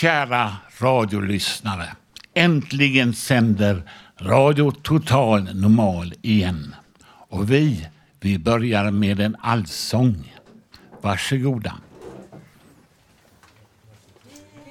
[0.00, 1.88] Kära radiolyssnare.
[2.34, 3.82] Äntligen sänder
[4.20, 6.74] Radio Total Normal igen.
[7.28, 7.88] Och vi,
[8.20, 10.34] vi börjar med en allsång.
[11.00, 11.74] Varsågoda.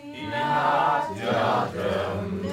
[0.03, 2.46] I natt jag drömde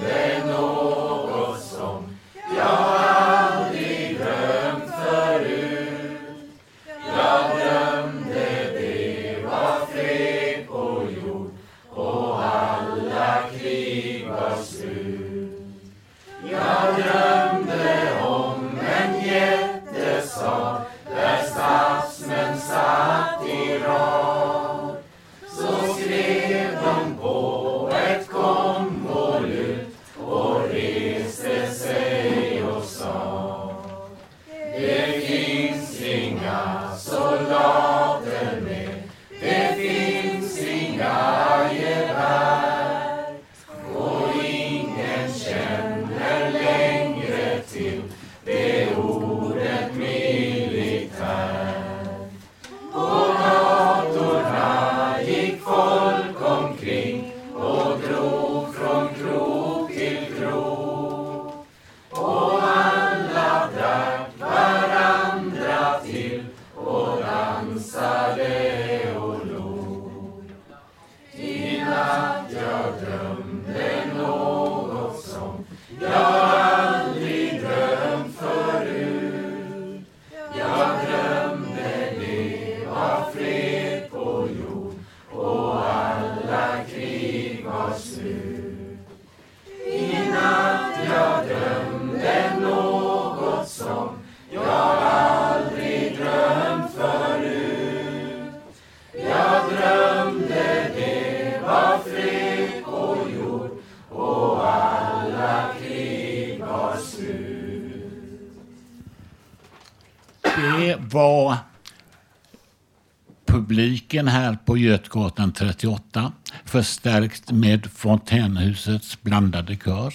[114.15, 116.33] Kiosken här på Götgatan 38
[116.65, 120.15] förstärkt med Fontänhusets blandade kör.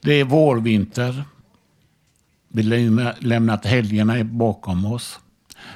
[0.00, 1.24] Det är vårvinter.
[2.48, 5.18] Vi har lämnat helgerna bakom oss.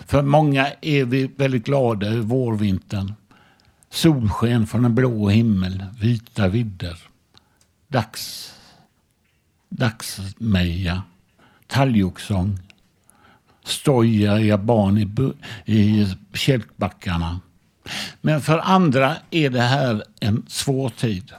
[0.07, 3.15] För många är vi väldigt glada över vårvintern.
[3.91, 6.99] Solsken från en blå himmel, vita vidder.
[7.89, 8.55] Dags,
[9.69, 11.03] dagsmeja,
[11.67, 12.59] talgoxsång,
[13.71, 15.33] stojiga barn i,
[15.75, 17.41] i kälkbackarna.
[18.21, 21.33] Men för andra är det här en svår tid.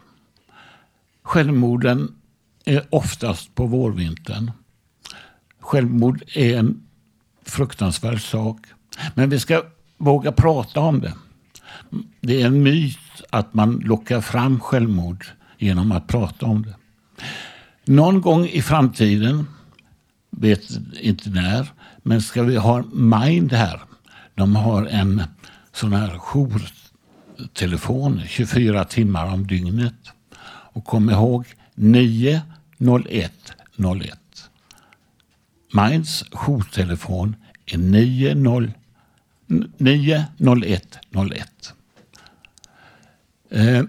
[1.23, 2.15] Självmorden
[2.65, 4.51] är oftast på vårvintern.
[5.59, 6.83] Självmord är en
[7.45, 8.57] fruktansvärd sak.
[9.15, 9.63] Men vi ska
[9.97, 11.13] våga prata om det.
[12.21, 12.97] Det är en myt
[13.29, 15.25] att man lockar fram självmord
[15.57, 16.75] genom att prata om det.
[17.85, 19.47] Någon gång i framtiden,
[20.29, 20.61] vet
[21.01, 21.71] inte när,
[22.03, 23.81] men ska vi ha Mind här.
[24.35, 25.23] De har en
[25.73, 29.94] sån här jourtelefon 24 timmar om dygnet.
[30.73, 31.45] Och kom ihåg
[31.75, 33.31] 90101.
[35.73, 37.35] Minds jourtelefon
[37.66, 38.73] är 90
[39.78, 41.73] 90101.
[43.50, 43.84] Eh,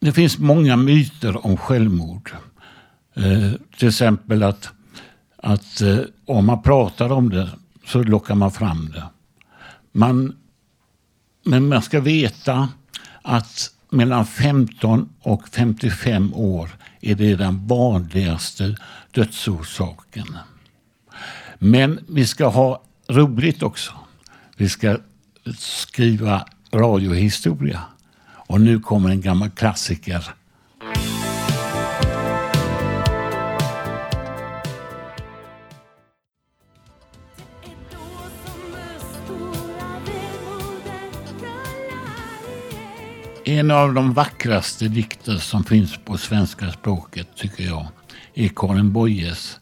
[0.00, 2.30] det finns många myter om självmord.
[3.14, 4.70] Eh, till exempel att,
[5.42, 7.48] att eh, om man pratar om det
[7.86, 9.04] så lockar man fram det.
[9.92, 10.36] Man,
[11.44, 12.68] men man ska veta
[13.22, 16.70] att mellan 15 och 55 år
[17.00, 18.76] är det den vanligaste
[19.10, 20.36] dödsorsaken.
[21.58, 23.92] Men vi ska ha roligt också.
[24.56, 24.98] Vi ska
[25.58, 27.82] skriva radiohistoria.
[28.26, 30.34] Och nu kommer en gammal klassiker.
[43.50, 47.86] En av de vackraste dikter som finns på svenska språket tycker jag
[48.34, 49.60] är Karin Boyes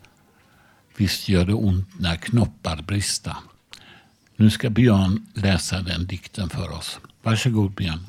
[0.96, 3.37] Visst gör det ont när knoppar brista.
[4.37, 7.00] Nu ska Björn läsa den dikten för oss.
[7.23, 8.06] Varsågod Björn.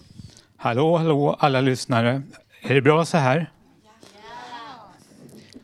[0.58, 2.22] Hallå, hallå alla lyssnare.
[2.62, 3.52] Är det bra så här?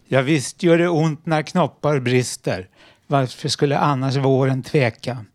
[0.07, 2.67] Ja, visst gör det ont när knoppar brister.
[3.07, 5.25] Varför skulle annars våren tveka?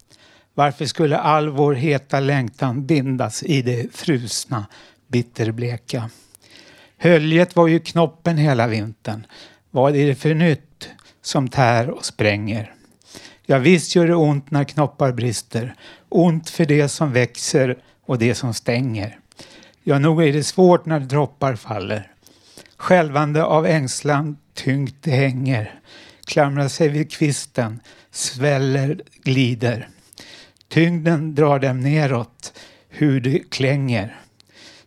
[0.61, 4.67] Varför skulle all vår heta längtan bindas i det frusna,
[5.09, 6.11] bitterbleka?
[6.97, 9.27] Höljet var ju knoppen hela vintern.
[9.71, 10.89] Vad är det för nytt
[11.23, 12.75] som tär och spränger?
[13.47, 15.75] Ja, visst gör det ont när knoppar brister.
[16.09, 19.19] Ont för det som växer och det som stänger.
[19.83, 22.13] Ja, nog är det svårt när droppar faller.
[22.77, 25.81] Skälvande av ängslan tyngt det hänger.
[26.25, 27.81] Klamrar sig vid kvisten,
[28.11, 29.89] sväller, glider.
[30.71, 32.53] Tyngden drar dem neråt,
[32.89, 34.17] hur det klänger.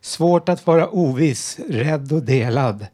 [0.01, 2.87] Svårt att vara oviss, rädd och delad.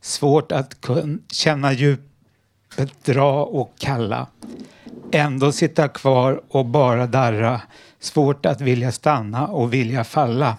[0.00, 0.86] Svårt att
[1.32, 4.26] känna djupet dra och kalla.
[5.12, 7.62] Ändå sitta kvar och bara darra.
[8.00, 10.56] Svårt att vilja stanna och vilja falla.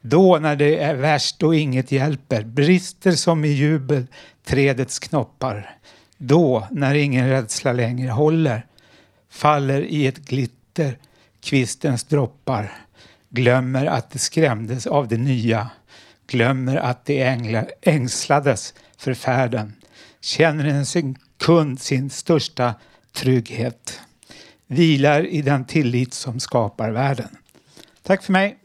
[0.00, 4.06] Då när det är värst och inget hjälper, brister som i jubel
[4.44, 5.76] trädets knoppar.
[6.16, 8.66] Då, när ingen rädsla längre håller,
[9.30, 10.56] faller i ett glitter
[11.40, 12.72] kvistens droppar.
[13.28, 15.70] Glömmer att det skrämdes av det nya.
[16.26, 19.72] Glömmer att det ängla, ängslades för färden.
[20.20, 22.74] Känner en sekund sin största
[23.12, 24.00] trygghet.
[24.66, 27.36] Vilar i den tillit som skapar världen.
[28.02, 28.58] Tack för mig.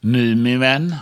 [0.00, 0.94] Nu min vän.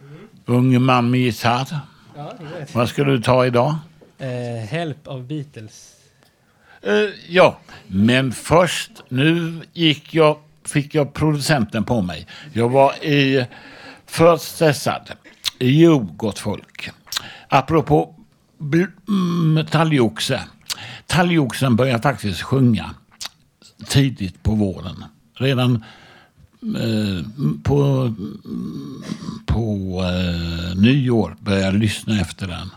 [0.00, 0.28] Mm.
[0.44, 1.78] Ung man med gitarr.
[2.16, 2.32] Ja,
[2.72, 3.76] Vad ska du ta idag?
[4.20, 5.94] Uh, help av Beatles.
[6.86, 12.26] Uh, ja, men först, nu gick jag, fick jag producenten på mig.
[12.52, 13.46] Jag var i,
[14.06, 15.10] för stressad.
[15.58, 16.90] Jo, gott folk.
[17.48, 18.14] Apropå
[19.08, 20.40] mm, talgoxe.
[21.06, 22.90] Talgoxen börjar faktiskt sjunga
[23.88, 25.04] tidigt på våren.
[25.34, 25.84] Redan
[26.64, 27.24] Eh,
[27.62, 28.14] på,
[29.46, 32.70] på eh, nyår började jag lyssna efter den.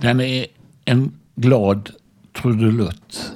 [0.00, 0.46] Den är
[0.84, 1.90] en glad
[2.42, 3.32] trudelutt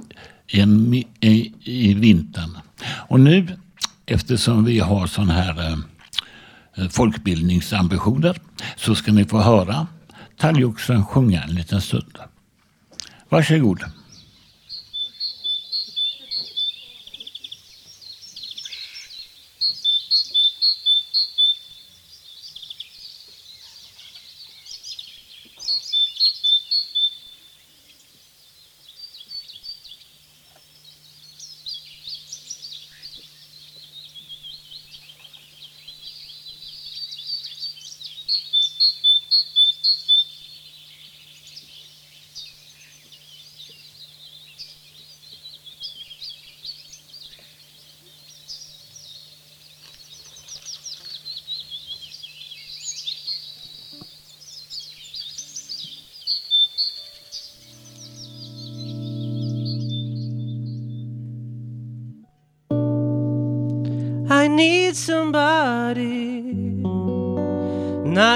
[0.46, 2.58] i, en, i, i vintern.
[2.84, 3.46] Och nu,
[4.06, 5.78] eftersom vi har sådana här
[6.76, 8.40] eh, folkbildningsambitioner,
[8.76, 9.86] så ska ni få höra
[10.38, 12.18] talgoxen sjunga en liten stund.
[13.28, 13.84] Varsågod.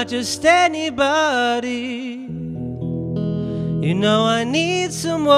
[0.07, 2.29] Just anybody.
[3.85, 5.35] You know, I need someone.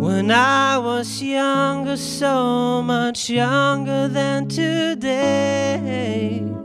[0.00, 6.55] When I was younger, so much younger than today.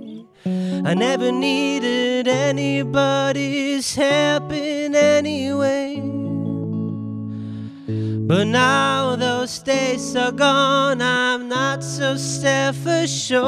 [0.92, 6.02] I never needed anybody's help in any way.
[8.28, 13.40] But now those days are gone, I'm not so self assured.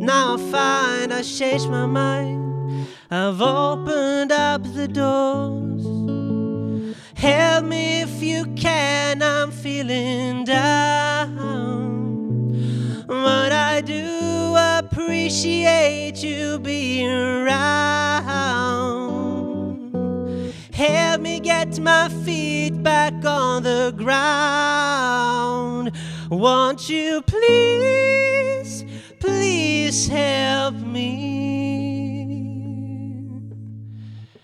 [0.00, 5.84] Now I find I changed my mind, I've opened up the doors.
[7.14, 12.11] Help me if you can, I'm feeling down.
[13.12, 17.52] But I do appreciate you being around.
[20.72, 25.92] Help me get my feet back on the ground.
[26.30, 28.86] Won't you please,
[29.20, 32.22] please help me?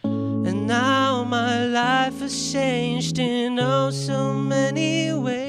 [0.04, 5.47] And now my life has changed in oh so many ways.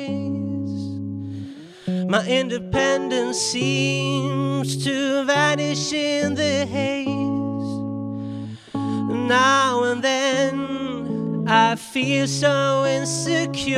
[2.10, 7.06] My independence seems to vanish in the haze.
[8.74, 13.78] Now and then I feel so insecure.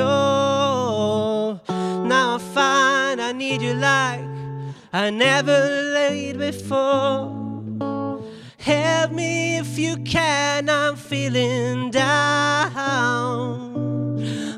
[2.07, 4.23] Now I find I need you like
[4.93, 7.35] I never laid before.
[8.59, 13.70] Help me if you can, I'm feeling down.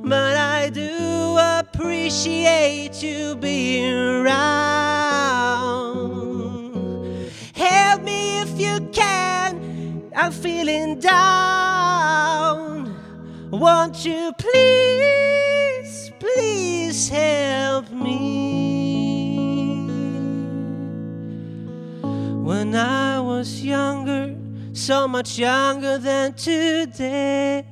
[0.03, 4.33] But I do appreciate you being around.
[7.53, 12.93] Help me if you can, I'm feeling down.
[13.51, 18.23] Won't you please, please help me?
[22.43, 24.35] When I was younger,
[24.73, 27.63] so much younger than today,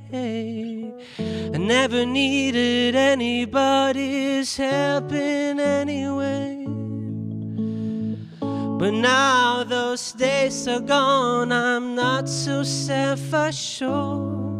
[1.77, 6.65] never needed anybody's help in any way.
[8.81, 14.59] But now those days are gone, I'm not so self assured.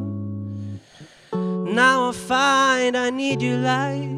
[1.81, 4.09] Now I find I need you like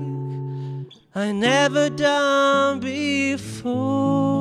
[1.16, 4.33] I never done before.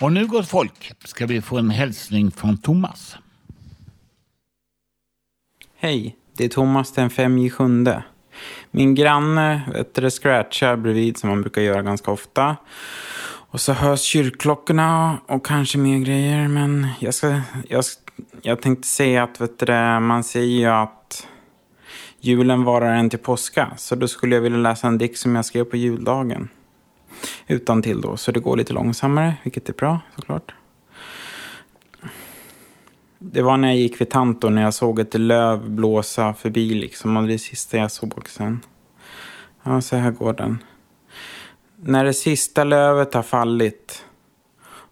[0.00, 3.16] Och nu gott folk ska vi få en hälsning från Thomas.
[5.78, 8.02] Hej, det är Thomas den 5 i sjunde.
[8.70, 12.56] Min granne vet du, scratchar bredvid som man brukar göra ganska ofta.
[13.50, 16.48] Och så hörs kyrkklockorna och kanske mer grejer.
[16.48, 17.84] Men jag, ska, jag,
[18.42, 21.26] jag tänkte säga att vet du, man säger ju att
[22.20, 23.72] julen varar en till påska.
[23.76, 26.48] Så då skulle jag vilja läsa en dikt som jag skrev på juldagen.
[27.46, 30.54] Utan till då, så det går lite långsammare, vilket är bra såklart.
[33.18, 37.16] Det var när jag gick vid Tanto när jag såg ett löv blåsa förbi liksom.
[37.16, 38.60] Och det sista jag såg sen.
[39.62, 40.58] Ja, så här går den.
[41.76, 44.04] När det sista lövet har fallit.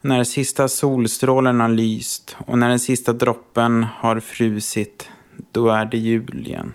[0.01, 2.37] När den sista solstrålen har lyst.
[2.47, 5.09] Och när den sista droppen har frusit.
[5.51, 6.73] Då är det jul igen.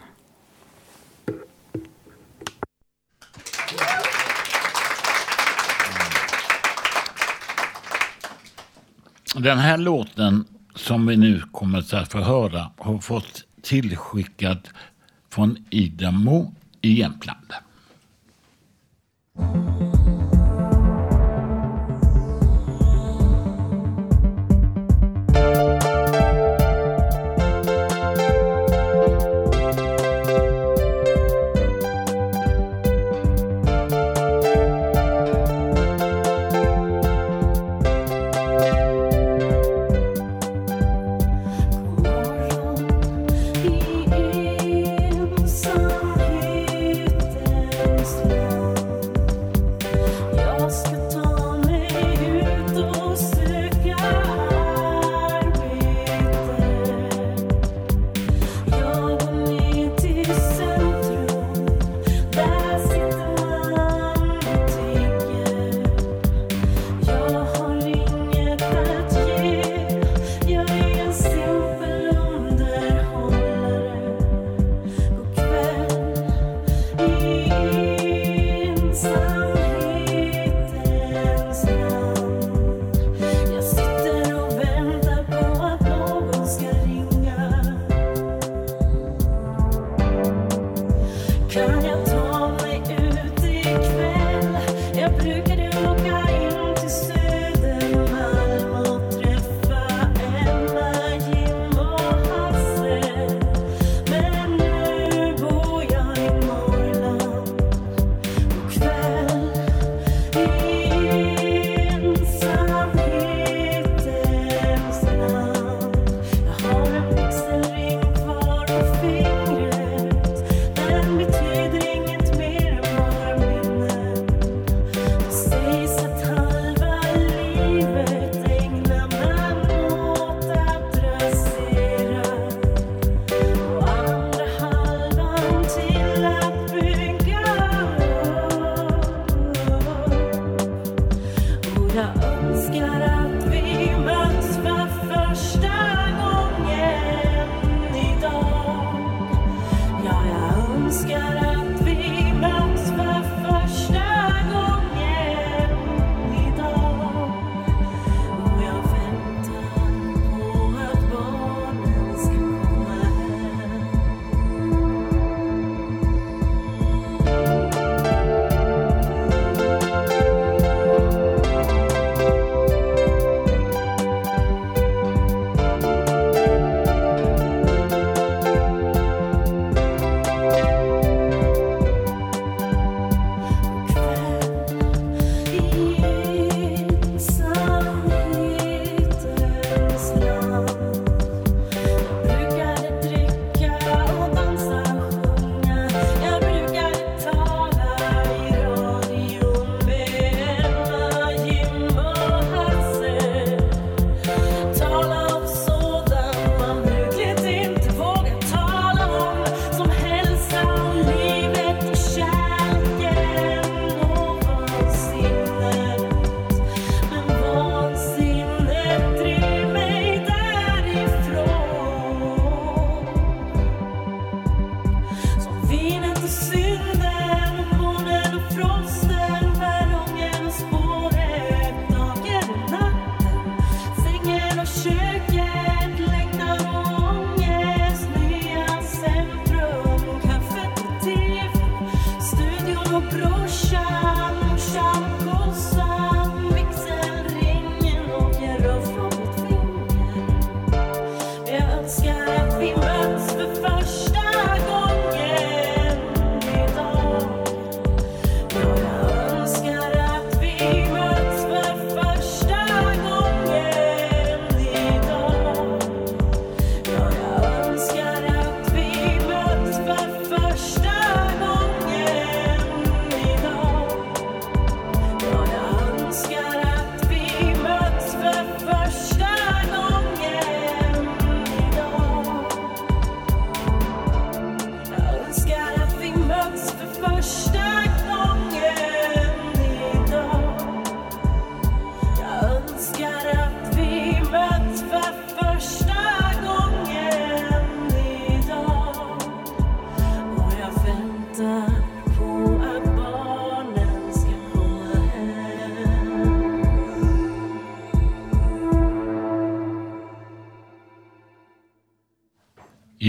[9.35, 10.45] Den här låten
[10.75, 14.69] som vi nu kommer att få höra har fått tillskickad
[15.31, 17.53] från Idamo i Jämtland.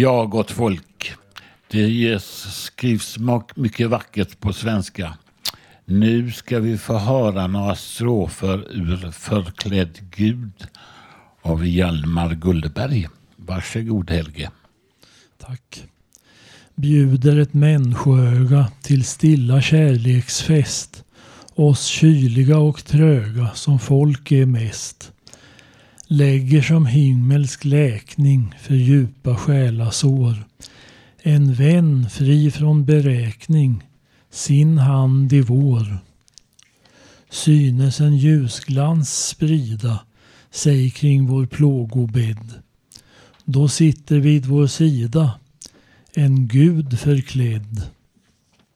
[0.01, 1.13] Ja, gott folk.
[1.67, 2.25] Det ges,
[2.63, 3.17] skrivs
[3.55, 5.17] mycket vackert på svenska.
[5.85, 10.67] Nu ska vi få höra några strofer ur Förklädd Gud
[11.41, 13.07] av Hjalmar Gullberg.
[13.35, 14.51] Varsågod Helge.
[15.37, 15.83] Tack.
[16.75, 21.03] Bjuder ett människoöga till stilla kärleksfest.
[21.55, 25.11] Oss kyliga och tröga som folk är mest.
[26.13, 30.45] Lägger som himmelsk läkning för djupa själasår.
[31.21, 33.83] En vän fri från beräkning.
[34.29, 35.97] Sin hand i vår.
[37.29, 39.99] Synes en ljusglans sprida
[40.49, 42.53] sig kring vår plågobädd.
[43.45, 45.39] Då sitter vid vår sida
[46.13, 47.81] en gud förklädd.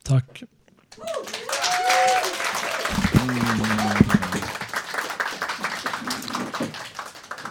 [0.03, 0.43] Tack.
[3.23, 3.74] Mm.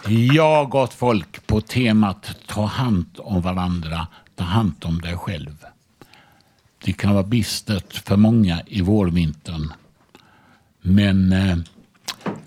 [0.07, 5.65] Ja, gott folk, på temat ta hand om varandra, ta hand om dig själv.
[6.83, 9.73] Det kan vara bistert för många i vårvintern.
[10.81, 11.57] Men eh,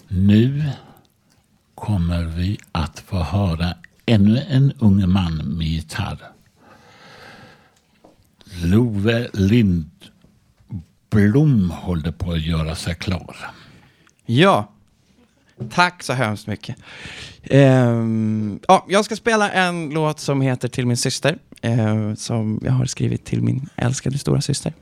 [0.09, 0.71] nu
[1.75, 3.75] kommer vi att få höra
[4.07, 6.19] ännu en ung man med gitarr.
[8.65, 9.91] Love Lindblom
[11.71, 13.37] håller på att göra sig klar.
[14.27, 14.69] Ja,
[15.75, 16.77] tack så hemskt mycket.
[17.51, 22.73] Um, ja, jag ska spela en låt som heter Till min syster, uh, som jag
[22.73, 24.73] har skrivit till min älskade stora syster.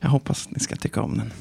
[0.00, 1.32] Jag hoppas ni ska tycka om den.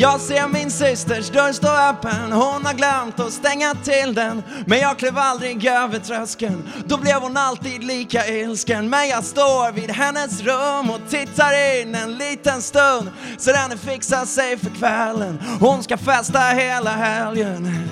[0.00, 2.32] Jag ser min systers dörr stå öppen.
[2.32, 4.42] Hon har glömt att stänga till den.
[4.66, 6.68] Men jag klev aldrig över tröskeln.
[6.86, 8.90] Då blev hon alltid lika ilsken.
[8.90, 13.10] Men jag står vid hennes rum och tittar in en liten stund.
[13.38, 15.42] Så den fixar sig för kvällen.
[15.60, 17.87] Hon ska festa hela helgen.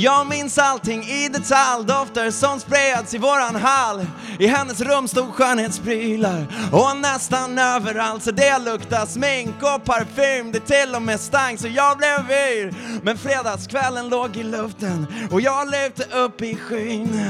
[0.00, 4.06] Jag minns allting i detalj, dofter som spreds i våran hall.
[4.38, 10.52] I hennes rum stod skönhetsprylar och nästan överallt så det luktar smink och parfym.
[10.52, 12.74] Det till och med stank så jag blev yr.
[13.02, 17.20] Men fredagskvällen låg i luften och jag lyfte upp i skyn.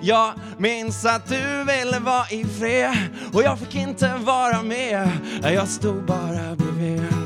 [0.00, 2.96] Jag minns att du ville vara i fred
[3.32, 5.10] och jag fick inte vara med.
[5.42, 7.17] Jag stod bara bredvid.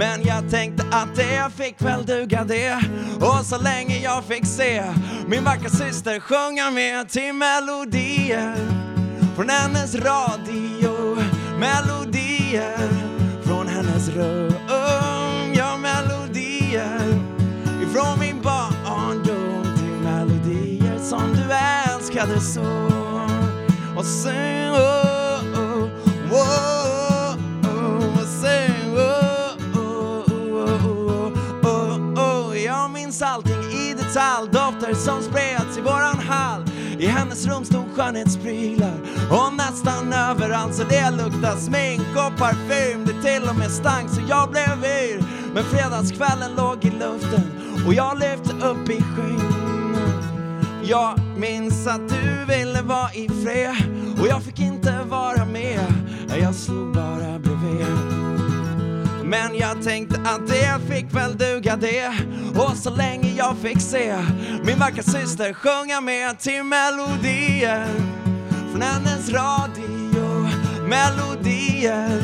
[0.00, 2.84] Men jag tänkte att det fick väl duga det.
[3.20, 4.82] Och så länge jag fick se
[5.26, 8.56] min vackra syster sjunga med till melodier.
[9.36, 11.16] Från hennes radio
[11.58, 12.88] Melodier.
[13.42, 14.54] Från hennes rum
[15.54, 17.00] Ja, melodier.
[17.82, 21.52] Ifrån min barndom till melodier som du
[21.94, 22.90] älskade så.
[23.96, 25.09] Och sen,
[34.16, 36.64] allting dofter som spreds i våran hall.
[36.98, 38.94] I hennes rum stod skönhetsprylar
[39.30, 43.06] och nästan överallt så det luktade smink och parfym.
[43.06, 45.24] Det till och med stank så jag blev yr.
[45.54, 47.50] Men fredagskvällen låg i luften
[47.86, 49.52] och jag lyfte upp i skyn.
[50.82, 53.76] Jag minns att du ville vara i fred
[54.20, 55.86] och jag fick inte vara med.
[56.40, 58.09] Jag slog bara bredvid.
[59.30, 62.12] Men jag tänkte att det fick väl duga det.
[62.56, 64.16] Och så länge jag fick se
[64.64, 67.86] min vackra syster sjunga med till melodier.
[68.70, 70.48] Från hennes radio
[70.88, 72.22] Melodier.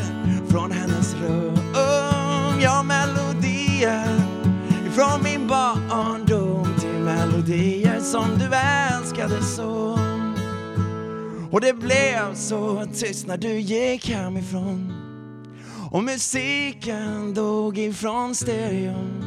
[0.49, 1.59] Från hennes rum
[2.62, 4.21] Ja, melodier.
[4.87, 9.99] Ifrån min barndom till melodier som du älskade så.
[11.51, 14.95] Och det blev så tyst när du gick hemifrån
[15.96, 19.24] och musiken dog ifrån stereon.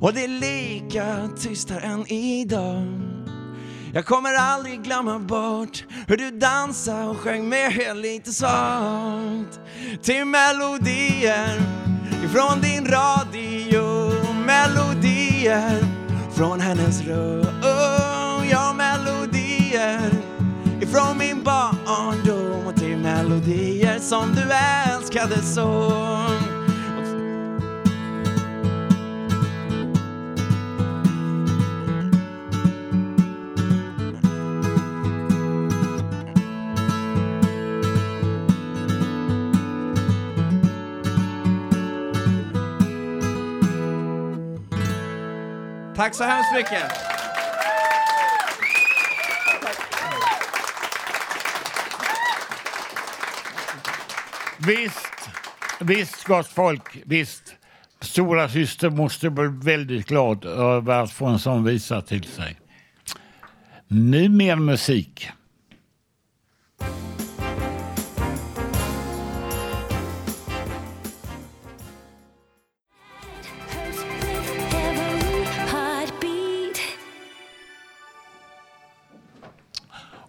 [0.00, 2.86] Och det är lika tyst här än idag.
[3.92, 9.60] Jag kommer aldrig glömma bort hur du dansade och sjöng med lite svagt
[10.02, 11.60] Till melodier
[12.24, 14.12] ifrån din radio.
[14.46, 15.84] Melodier
[16.36, 17.46] från hennes rum.
[18.50, 20.10] Ja, melodier
[20.80, 22.27] ifrån min barndom
[23.28, 24.42] melodier som du
[24.92, 25.92] älskade så.
[45.96, 47.17] Tack så hemskt mycket.
[54.68, 55.30] Visst,
[55.80, 57.54] visst gott folk, visst.
[58.00, 62.56] Stora syster måste bli väldigt glad över att få en sån visa till sig.
[63.86, 65.28] Nu mer musik.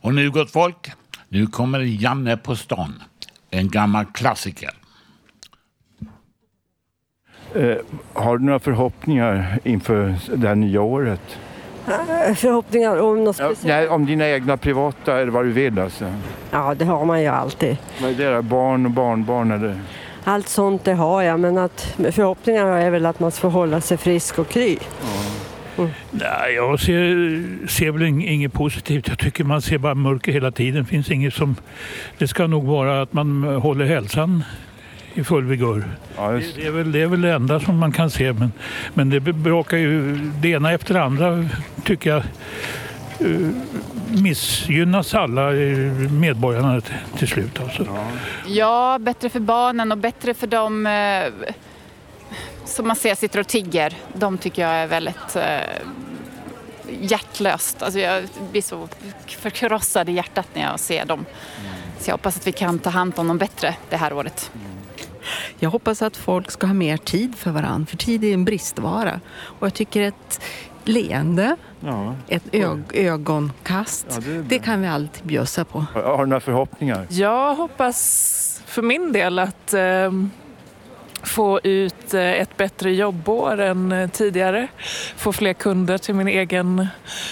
[0.01, 0.91] Och nu gott folk,
[1.29, 3.03] nu kommer Janne på stan.
[3.51, 4.69] En gammal klassiker.
[7.55, 7.77] Eh,
[8.13, 11.21] har du några förhoppningar inför det här nya året?
[11.87, 13.63] Eh, Förhoppningar om något Ja, speciellt?
[13.67, 16.13] nej, om dina egna privata eller vad du vill alltså.
[16.51, 17.77] Ja, det har man ju alltid.
[18.01, 18.41] Vad är det då?
[18.41, 19.79] Barn och barnbarn eller?
[20.23, 21.81] Allt sånt det har jag, men att
[22.11, 24.77] förhoppningar har jag väl att man får hålla sig frisk och kry.
[26.11, 29.07] Nej, jag ser, ser väl ing- inget positivt.
[29.07, 30.85] Jag tycker man ser bara mörker hela tiden.
[30.85, 31.55] finns inget som...
[32.17, 34.43] Det ska nog vara att man håller hälsan
[35.13, 35.83] i full vigör.
[36.17, 38.33] det, det, är väl, det är väl det enda som man kan se.
[38.33, 38.51] Men,
[38.93, 41.45] men det bråkar ju det ena efter det andra,
[41.83, 42.23] tycker jag.
[43.19, 43.47] eh,
[44.23, 45.77] missgynnas alla eh,
[46.11, 46.81] medborgarna
[47.17, 47.59] till slut.
[47.59, 47.87] Alltså.
[48.47, 51.53] Ja, bättre för barnen och bättre för dem eh,
[52.69, 53.97] som man ser sitter och tigger.
[54.13, 55.43] De tycker jag är väldigt eh,
[57.01, 57.83] hjärtlöst.
[57.83, 58.87] Alltså jag blir så
[59.27, 61.25] förkrossad i hjärtat när jag ser dem.
[61.99, 64.51] Så jag hoppas att vi kan ta hand om dem bättre det här året.
[65.59, 69.19] Jag hoppas att folk ska ha mer tid för varandra, för tid är en bristvara.
[69.39, 70.41] Och jag tycker ett
[70.83, 72.15] leende, Ja.
[72.27, 75.85] ett ö- ögonkast, Ja, det det kan vi alltid bjussa på.
[75.93, 77.07] Har, har du några förhoppningar?
[77.09, 80.11] Jag hoppas för min del att eh,
[81.23, 84.67] få ut eh, ett bättre jobbår än eh, tidigare.
[85.15, 86.87] Få fler kunder till min egen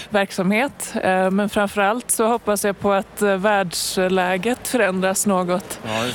[0.09, 0.93] verksamhet.
[1.03, 5.79] Eh, men framför allt så hoppas jag på att världsläget förändras något.
[5.83, 6.05] Ja.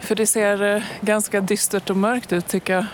[0.00, 2.86] För det ser ganska dystert och mörkt ut tycker jag.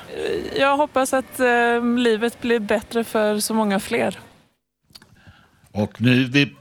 [0.56, 4.18] Jag hoppas att eh, livet blir bättre för så många fler.
[5.72, 6.54] Och nu vi...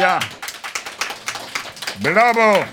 [0.00, 0.20] Ja!
[1.96, 2.64] Bravo!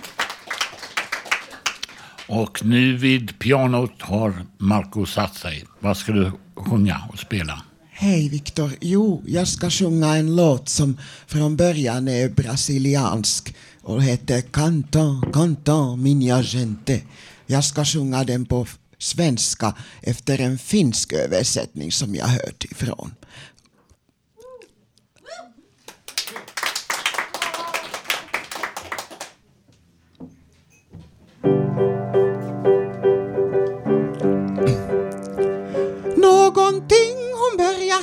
[2.29, 5.65] Och nu vid pianot har Marco satt sig.
[5.79, 7.63] Vad ska du sjunga och spela?
[7.91, 8.71] Hej Viktor.
[8.81, 16.03] Jo, jag ska sjunga en låt som från början är brasiliansk och heter Canton, canton,
[16.03, 17.01] minha gente.
[17.45, 23.11] Jag ska sjunga den på svenska efter en finsk översättning som jag hört ifrån.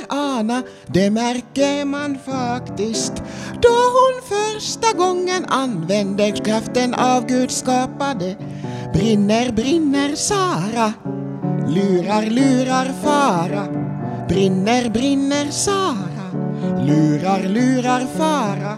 [0.09, 3.13] Ana, det märker man faktiskt
[3.61, 8.35] då hon första gången använder kraften av Gud skapade.
[8.93, 10.93] Brinner, brinner Sara,
[11.67, 13.67] lurar, lurar fara.
[14.27, 16.27] Brinner, brinner Sara,
[16.85, 18.77] lurar, lurar fara.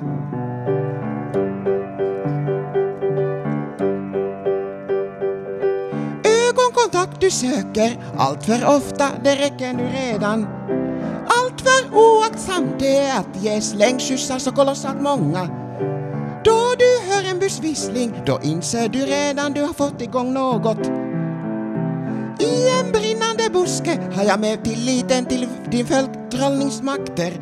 [6.24, 10.48] Ögonkontakt du söker allt för ofta, det räcker nu redan.
[11.60, 15.46] Allt för oaktsamt det är att ge slängkyssar så kolossalt många.
[16.44, 20.88] Då du hör en bussvissling, då inser du redan du har fått igång något.
[22.40, 27.34] I en brinnande buske har jag med tilliten till din folktrollningsmakter.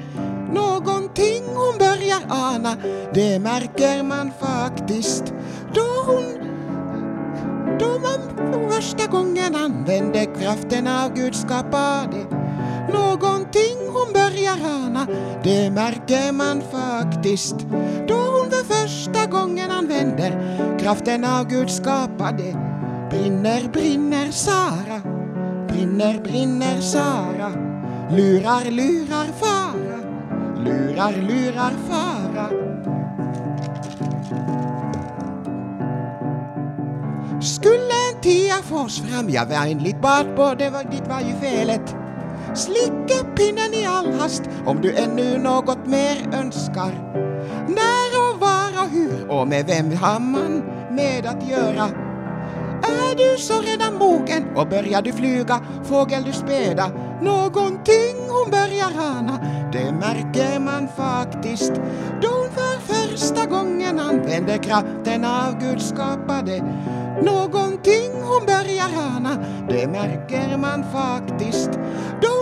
[0.53, 2.75] Någonting hon börjar ana,
[3.13, 5.33] det märker man faktiskt.
[5.73, 6.23] Då hon
[7.79, 12.36] då man första gången använde kraften av Gud skapade
[12.93, 15.07] Någonting hon börjar ana,
[15.43, 17.55] det märker man faktiskt.
[18.07, 20.31] Då hon för första gången använder
[20.79, 22.55] kraften av Gud skapade.
[23.09, 25.01] Brinner, brinner Sara.
[25.67, 27.49] Brinner, brinner Sara.
[28.11, 29.99] Lurar, lurar fara.
[30.63, 32.49] Lurar, lurar fara.
[37.41, 42.06] Skulle en tia fors fram, ja vänligt bad på, det var, dit var ju felet.
[42.55, 46.91] Slicka pinnen i all hast om du ännu något mer önskar.
[47.67, 51.89] När och var och hur och med vem har man med att göra?
[52.83, 56.91] Är du så redan mogen och börjar du flyga, fågel du späda?
[57.21, 59.39] Någonting hon börjar ana,
[59.73, 61.73] det märker man faktiskt
[62.21, 66.63] då hon för första gången använder kraften av Gud skapade.
[67.23, 71.69] Någonting hon börjar ana, det märker man faktiskt
[72.21, 72.36] då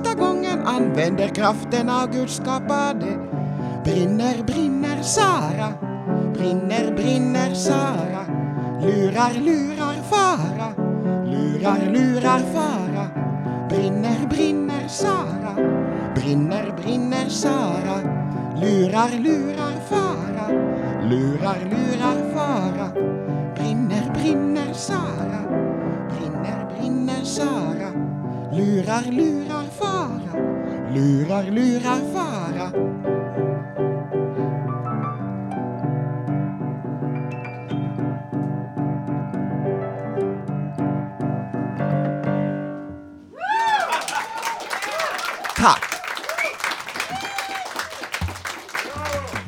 [0.00, 3.06] första gången använder kraften av Gud skapade.
[3.84, 5.72] Brinner, brinner Sara,
[6.34, 8.24] brinner, brinner Sara,
[8.82, 10.72] Lurar, lurar, fara.
[11.24, 13.06] Lurar, lurar, fara.
[13.68, 15.54] Brinner, brinner, Sara.
[16.14, 18.00] Brinner, brinner, Sara.
[18.60, 20.48] Lurar, lurar, fara.
[21.10, 22.90] Lurar, lurar, fara.
[23.54, 25.42] Brinner, brinner, Sara.
[26.10, 28.10] Brinner, brinner, Sara.
[28.52, 29.69] Lurar, lurar,
[30.00, 30.32] fara.
[30.94, 32.70] Lurar, lurar, fara.
[45.56, 45.82] Tack.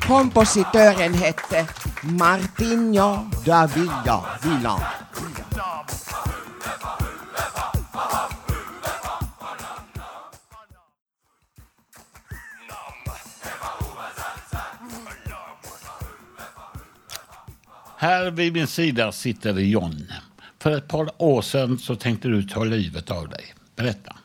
[0.07, 1.65] Kompositören hette
[2.01, 5.02] Martinho da Villa
[18.03, 20.11] Här vid min sida sitter John.
[20.59, 23.53] För ett par år sedan så tänkte du ta livet av dig.
[23.75, 24.15] Berätta.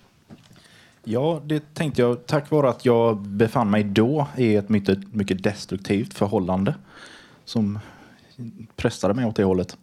[1.04, 5.42] Ja, det tänkte jag tack vare att jag befann mig då i ett mycket, mycket
[5.42, 6.74] destruktivt förhållande
[7.44, 7.78] som
[8.76, 9.76] pressade mig åt det hållet.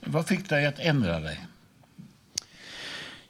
[0.00, 1.46] Vad fick dig att ändra dig?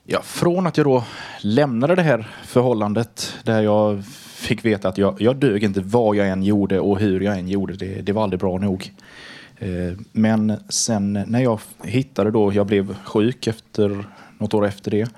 [0.05, 1.05] Ja, från att jag då
[1.40, 4.05] lämnade det här förhållandet där jag
[4.44, 7.48] fick veta att jag, jag dög inte vad jag än gjorde och hur jag än
[7.48, 7.74] gjorde.
[7.74, 8.92] Det, det var aldrig bra nog.
[9.59, 14.04] Eh, men sen när jag hittade då, jag blev sjuk efter
[14.38, 15.09] något år efter det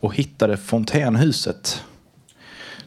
[0.00, 1.84] och hittade fontänhuset.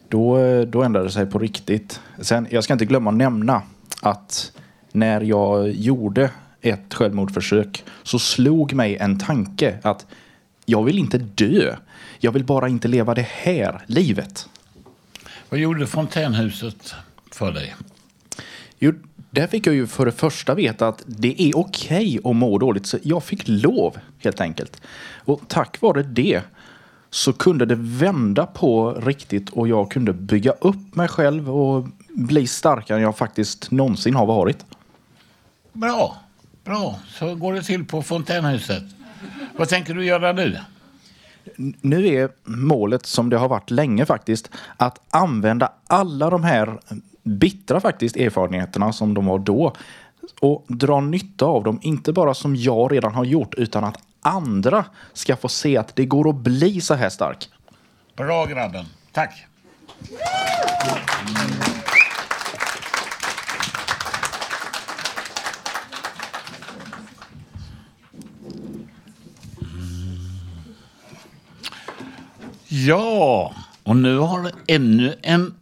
[0.08, 2.00] Då, då ändrade det sig på riktigt.
[2.20, 3.62] Sen, jag ska inte glömma att nämna
[4.02, 4.52] att
[4.92, 10.06] när jag gjorde ett självmordsförsök så slog mig en tanke att
[10.66, 11.76] jag vill inte dö.
[12.18, 14.48] Jag vill bara inte leva det här livet.
[15.48, 16.94] Vad gjorde fontänhuset
[17.32, 17.74] för dig?
[18.78, 18.92] Jo,
[19.30, 22.86] där fick jag ju för det första veta att det är okej att må dåligt.
[22.86, 24.82] Så jag fick lov helt enkelt.
[25.24, 26.42] Och tack vare det
[27.10, 32.46] så kunde det vända på riktigt och jag kunde bygga upp mig själv och bli
[32.46, 34.64] starkare än jag faktiskt någonsin har varit.
[35.72, 36.16] Bra,
[36.64, 36.98] bra.
[37.08, 38.82] Så går det till på fontänhuset.
[39.56, 40.58] Vad tänker du göra nu?
[41.80, 46.78] Nu är målet, som det har varit länge faktiskt, att använda alla de här
[47.22, 49.72] bittra faktiskt erfarenheterna som de var då
[50.40, 54.84] och dra nytta av dem, inte bara som jag redan har gjort, utan att andra
[55.12, 57.48] ska få se att det går att bli så här stark.
[58.16, 58.84] Bra grabben.
[59.12, 59.46] Tack.
[72.68, 75.54] Ja, och nu har ännu en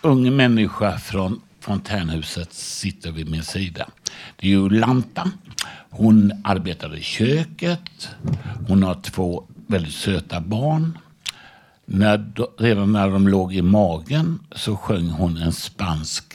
[0.00, 3.88] ung människa från fontänhuset sitter vid min sida.
[4.36, 5.30] Det är ju Lanta.
[5.90, 8.08] Hon arbetar i köket.
[8.68, 10.98] Hon har två väldigt söta barn.
[11.86, 16.34] När, de- redan när de låg i magen så sjöng hon en spansk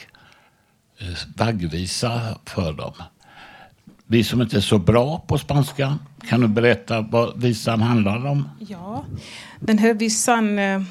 [0.97, 2.93] eh, vaggvisa för dem.
[4.11, 8.49] Vi som inte är så bra på spanska, kan du berätta vad visan handlar om?
[8.59, 9.05] Ja,
[9.59, 10.81] den här visan, eh,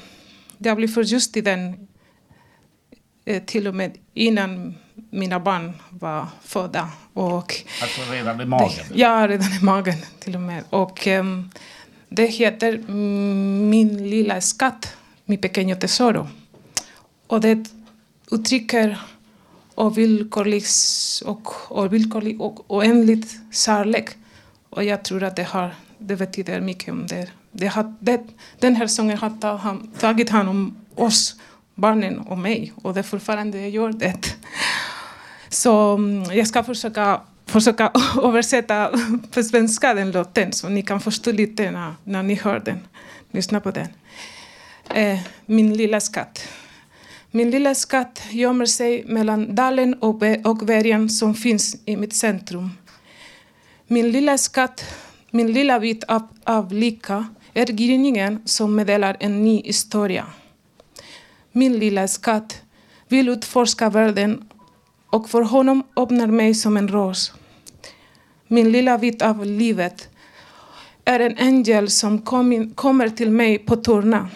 [0.59, 1.89] jag blev förtjust i den
[3.25, 4.75] eh, till och med innan
[5.11, 6.89] mina barn var födda.
[7.13, 8.85] Och Alltså redan i magen?
[8.95, 10.65] Ja, redan i magen till och med.
[10.71, 11.51] Och ehm,
[12.09, 12.79] det heter
[13.69, 16.29] Min lilla skatt, Mi pequeño tesoro.
[17.27, 17.65] Och det
[18.31, 18.99] uttrycker
[19.79, 20.65] ovillkorlig
[21.25, 24.11] och, villkorlig och oändlig kärlek.
[24.71, 27.29] Och jag tror att det, har, det betyder mycket om det.
[27.53, 28.21] det, har, det
[28.59, 31.37] den här sången har tagit hand om oss,
[31.75, 32.73] barnen och mig.
[32.83, 34.37] Och det fortfarande gör det.
[35.49, 38.91] Så mm, jag ska försöka, försöka översätta
[39.31, 42.79] på svenska den låten så ni kan förstå lite när, när ni hör den.
[43.31, 43.89] Lyssna på den.
[44.95, 46.49] Eh, min lilla skatt.
[47.31, 52.71] Min lilla skatt gömmer sig mellan dalen och, och bergen som finns i mitt centrum.
[53.87, 54.85] Min lilla skatt,
[55.31, 60.27] min lilla bit av, av lycka är gryningen som meddelar en ny historia.
[61.53, 62.63] Min lilla skatt
[63.09, 64.49] vill utforska världen
[65.11, 67.33] och för honom öppnar mig som en ros.
[68.47, 70.09] Min lilla bit av livet
[71.05, 74.29] är en ängel som kom in, kommer till mig på turna.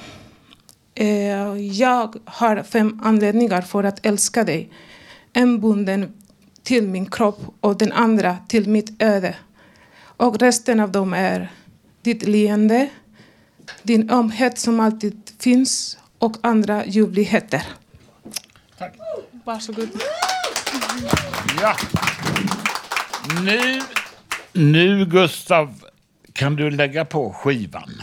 [0.95, 4.71] Eh, jag har fem anledningar för att älska dig.
[5.33, 6.13] En bunden
[6.63, 9.35] till min kropp och den andra till mitt öde.
[10.17, 11.51] Och resten av dem är
[12.03, 12.89] ditt leende,
[13.83, 17.63] din ömhet som alltid finns och andra ljuvligheter.
[18.79, 18.97] Tack.
[19.45, 19.89] Varsågod.
[21.61, 21.77] Ja.
[23.43, 23.83] Nu,
[24.53, 25.85] nu Gustav,
[26.33, 28.03] kan du lägga på skivan.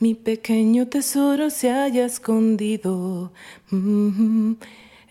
[0.00, 3.30] Mi pequeño tesoro se haya escondido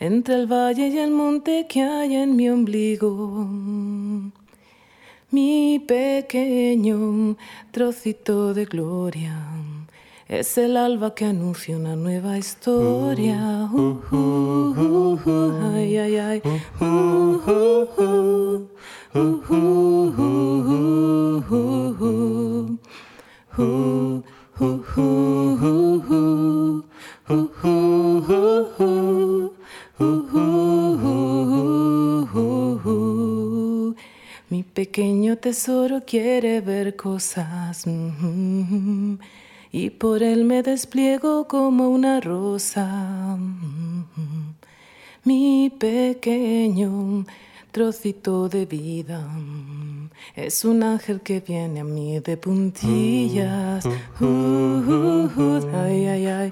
[0.03, 3.47] entre el valle y el monte que hay en mi ombligo.
[5.31, 7.37] Mi pequeño
[7.71, 9.47] trocito de gloria
[10.27, 13.69] es el alba que anuncia una nueva historia.
[13.71, 16.41] Uh, uh, uh, uh, ay, ay, ay.
[34.49, 37.85] Mi pequeño tesoro quiere ver cosas
[39.71, 43.37] y por él me despliego como una rosa.
[45.23, 47.25] Mi pequeño
[47.71, 49.27] trocito de vida
[50.35, 53.85] es un ángel que viene a mí de puntillas.
[54.19, 56.51] Uh, uh, uh, ay, ay, ay.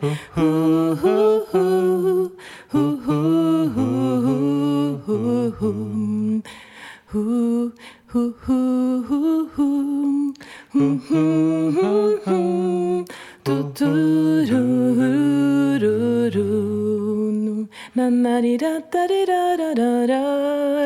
[17.93, 20.21] Na, na, di, da, da, di, da, da, da, da.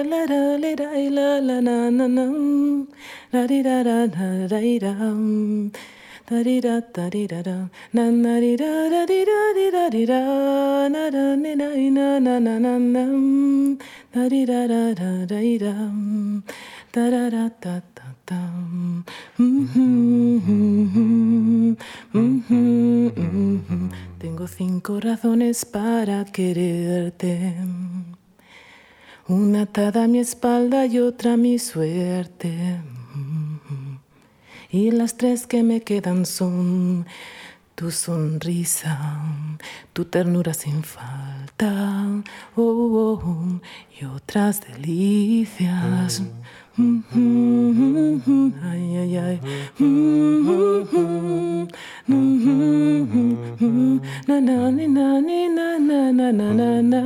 [0.10, 2.26] La, da, li, da, la, la, na, na, na.
[3.32, 4.94] La, di, da, da, da, da, da.
[6.26, 7.70] Da, di, da, da, di, da, da.
[7.94, 10.88] Na, na, di, da, da, di, da, di, da, di, da.
[10.90, 13.06] Na, da, ni, da, i, na, na, na, na, na.
[14.12, 15.74] Da, di, da, da, da, da, da.
[16.92, 17.82] Da, da, da, da,
[18.34, 19.04] Mhm,
[19.38, 19.78] mhm,
[22.14, 23.90] mhm, mhm.
[24.18, 27.56] Tengo cinco razones para quererte.
[29.28, 32.80] Una atada a mi espalda y otra a mi suerte.
[34.72, 37.06] Y las tres que me quedan son
[37.76, 39.22] tu sonrisa,
[39.94, 42.06] tu ternura sin falta,
[42.56, 43.62] oh, oh, oh,
[44.00, 46.22] y otras delicias.
[46.22, 46.26] Mm,
[46.78, 46.84] na
[56.12, 57.06] na na na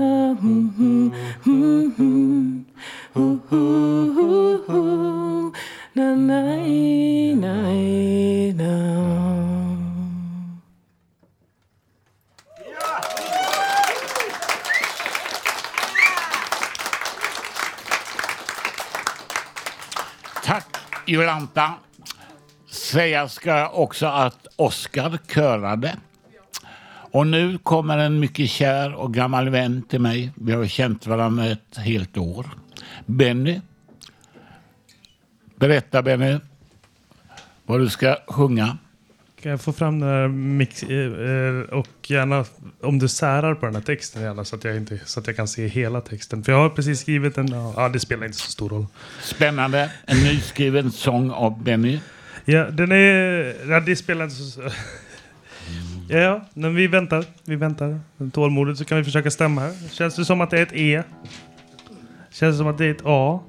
[21.10, 21.74] Jolanta.
[22.70, 25.98] Säga ska också att Oskar körade.
[27.12, 30.32] Och nu kommer en mycket kär och gammal vän till mig.
[30.36, 32.46] Vi har känt varandra ett helt år.
[33.06, 33.62] Benny.
[35.56, 36.40] Berätta Benny
[37.66, 38.78] vad du ska sjunga.
[39.42, 42.46] Kan jag få fram den här mix eh, eh, och gärna
[42.82, 45.36] om du särar på den här texten gärna så att jag, inte, så att jag
[45.36, 46.44] kan se hela texten.
[46.44, 47.48] För jag har precis skrivit den.
[47.76, 48.86] Ja, det spelar inte så stor roll.
[49.22, 49.92] Spännande.
[50.06, 52.00] En nyskriven sång av Benny.
[52.46, 53.56] Ja, den är...
[53.72, 54.62] Ja, det spelar inte så...
[56.10, 57.26] Ja, ja, men vi väntar.
[57.46, 58.00] Vi väntar
[58.34, 59.74] tålmodigt så kan vi försöka stämma här.
[59.92, 61.04] Känns det som att det är ett E?
[62.32, 63.40] Känns det som att det är ett A?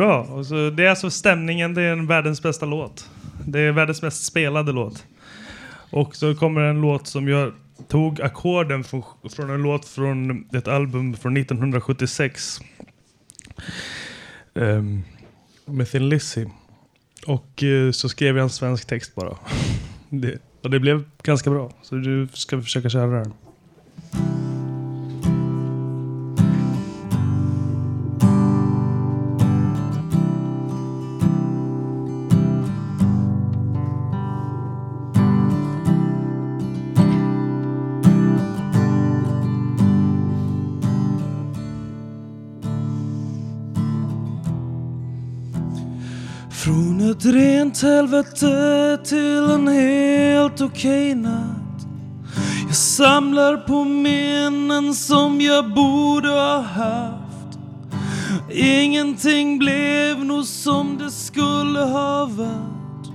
[0.00, 0.22] Bra.
[0.22, 3.10] Och så, det är alltså stämningen, det är en världens bästa låt.
[3.46, 5.06] Det är världens mest spelade låt.
[5.90, 7.52] Och så kommer en låt som jag
[7.88, 12.60] tog ackorden från, från en låt från ett album från 1976.
[14.54, 15.02] Um, ehm,
[15.64, 16.46] med Thin Lizzy.
[17.26, 19.36] Och uh, så skrev jag en svensk text bara.
[20.08, 21.72] Det, och det blev ganska bra.
[21.82, 23.32] Så du ska försöka köra den.
[48.10, 51.86] Helvete till en helt okej natt
[52.66, 57.58] Jag samlar på minnen som jag borde ha haft.
[58.52, 63.12] Ingenting blev nog som det skulle ha varit.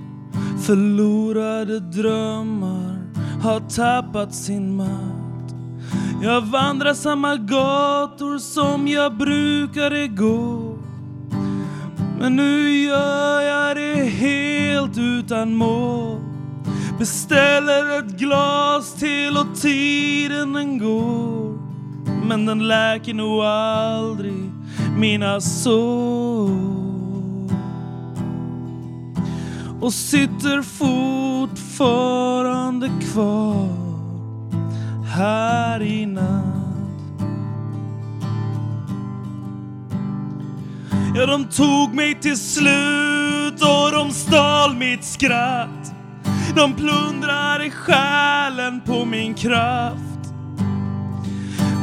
[0.66, 2.98] Förlorade drömmar
[3.42, 5.54] har tappat sin makt.
[6.22, 10.76] Jag vandrar samma gator som jag brukade gå.
[12.18, 13.85] Men nu gör jag det
[15.26, 16.18] utan mål.
[16.98, 21.58] Beställer ett glas till och tiden den går.
[22.28, 24.50] Men den läker nog aldrig
[24.98, 26.50] mina sår.
[29.80, 33.68] Och sitter fortfarande kvar
[35.14, 36.44] här i natt.
[41.14, 43.25] Ja, de tog mig till slut
[43.62, 45.94] och de stal mitt skratt.
[46.56, 50.06] De plundrade själen på min kraft.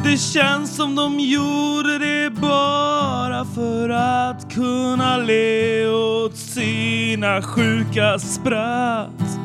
[0.03, 9.39] Det känns som de gjorde det bara för att kunna le åt sina sjuka spratt.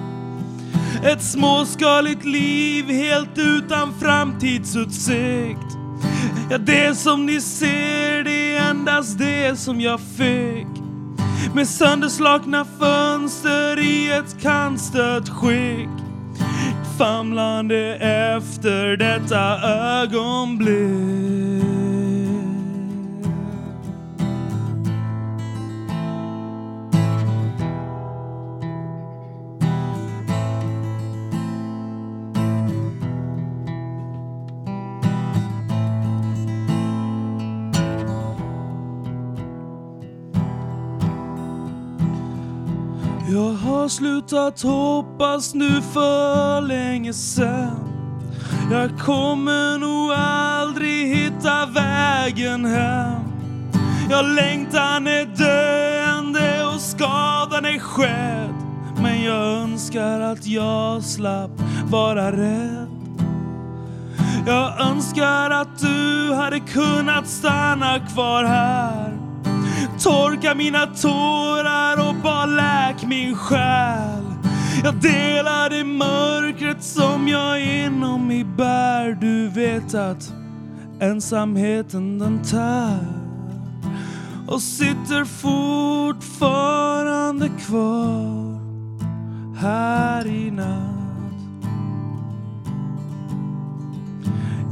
[1.05, 5.77] Ett småskaligt liv helt utan framtidsutsikt.
[6.51, 10.78] Ja, det som ni ser, det är endast det som jag fick.
[11.55, 15.89] Med sönderslagna fönster i ett kantstött skick.
[16.99, 17.95] Famlande
[18.37, 19.61] efter detta
[20.03, 21.58] ögonblick.
[43.89, 47.71] Har slutat hoppas nu för länge sen.
[48.71, 53.23] Jag kommer nog aldrig hitta vägen hem.
[54.11, 58.55] Ja, längtan är döende och skadan är skedd.
[59.03, 61.61] Men jag önskar att jag slapp
[61.91, 62.89] vara rädd.
[64.47, 69.28] Jag önskar att du hade kunnat stanna kvar här.
[70.03, 74.25] Torka mina tårar och bara läk min själ.
[74.85, 79.19] Jag delar det mörkret som jag inom mig bär.
[79.21, 80.33] Du vet att
[81.01, 83.07] ensamheten den tär.
[84.49, 88.59] Och sitter fortfarande kvar
[89.57, 90.95] här i natt.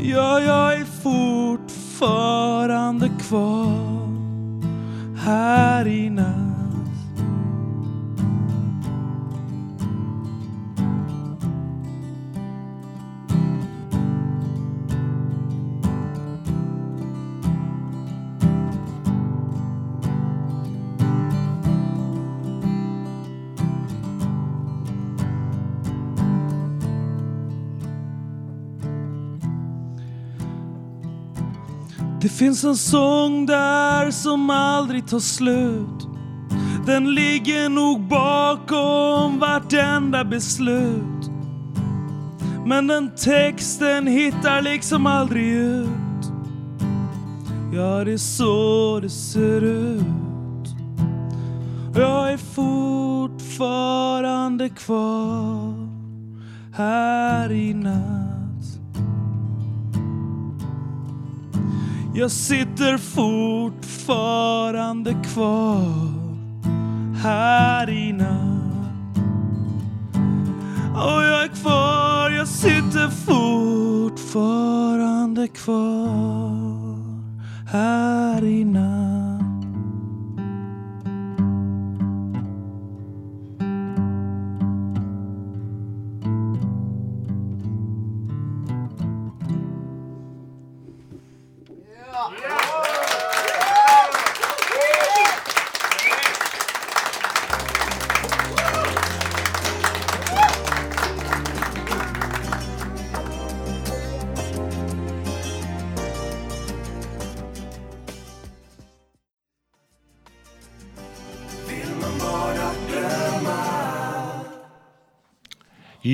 [0.00, 3.85] Ja, jag är fortfarande kvar
[5.26, 6.10] här i
[32.36, 36.08] finns en sång där som aldrig tar slut.
[36.86, 41.30] Den ligger nog bakom vartenda beslut.
[42.66, 45.88] Men den texten hittar liksom aldrig ut.
[47.72, 50.02] Ja, det är så det ser ut.
[51.94, 55.88] Jag är fortfarande kvar
[56.72, 57.74] här i
[62.18, 66.12] Jag sitter fortfarande kvar
[67.22, 69.18] här i natt.
[70.94, 76.98] Och jag är kvar, jag sitter fortfarande kvar
[77.72, 78.64] här i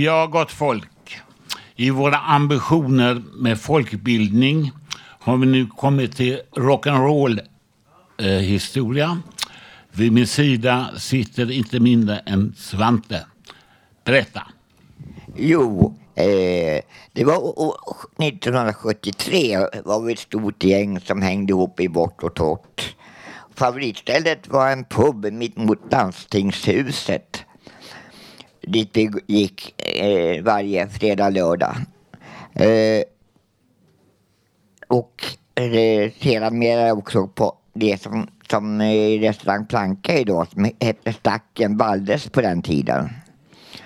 [0.02, 1.20] Ja, gott folk.
[1.76, 4.70] I våra ambitioner med folkbildning
[5.20, 7.40] har vi nu kommit till rock'n'roll
[8.18, 9.22] eh, historia.
[9.90, 13.26] Vid min sida sitter inte mindre än Svante.
[14.04, 14.42] Berätta.
[15.36, 16.80] Jo, Eh,
[17.12, 22.96] det var 1973 var vi ett stort gäng som hängde ihop i Vårt och Torrt.
[23.54, 27.44] Favoritstället var en pub mitt mot landstingshuset.
[28.62, 31.76] Dit vi gick eh, varje fredag, lördag.
[32.54, 33.02] Eh,
[34.88, 41.12] och eh, sedan mer också på det som, som eh, restaurang Planka idag som hette
[41.12, 43.08] Stacken Valdes på den tiden.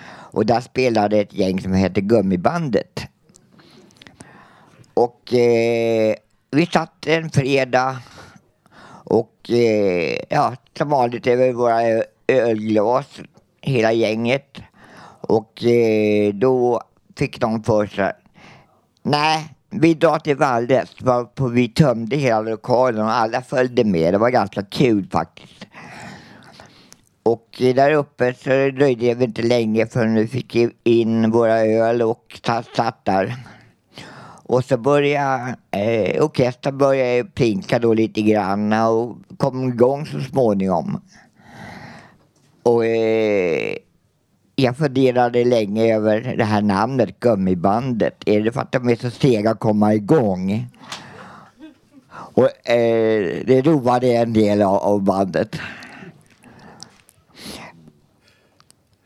[0.09, 3.01] Och där spelade ett gäng som hette Gummibandet.
[4.95, 6.15] Och eh,
[6.51, 7.97] vi satt en fredag
[9.05, 13.07] och eh, ja, som vanligt över våra ölglas,
[13.61, 14.59] hela gänget.
[15.29, 16.81] Och eh, då
[17.17, 18.13] fick de för sig,
[19.03, 24.15] nej, vi drar till Valdes, varpå vi tömde hela lokalen och alla följde med.
[24.15, 25.67] Det var ganska kul faktiskt.
[27.23, 32.03] Och eh, där uppe så dröjde det inte länge förrän vi fick in våra öl
[32.03, 33.37] och satt, satt där.
[34.49, 41.01] Och så började eh, orkestern började plinka då lite grann och kom igång så småningom.
[42.63, 43.77] Och eh,
[44.57, 48.23] jag funderade länge över det här namnet Gummibandet.
[48.27, 50.69] Är det för att de är så sega att komma igång?
[52.11, 55.57] Och eh, det roade en del av, av bandet.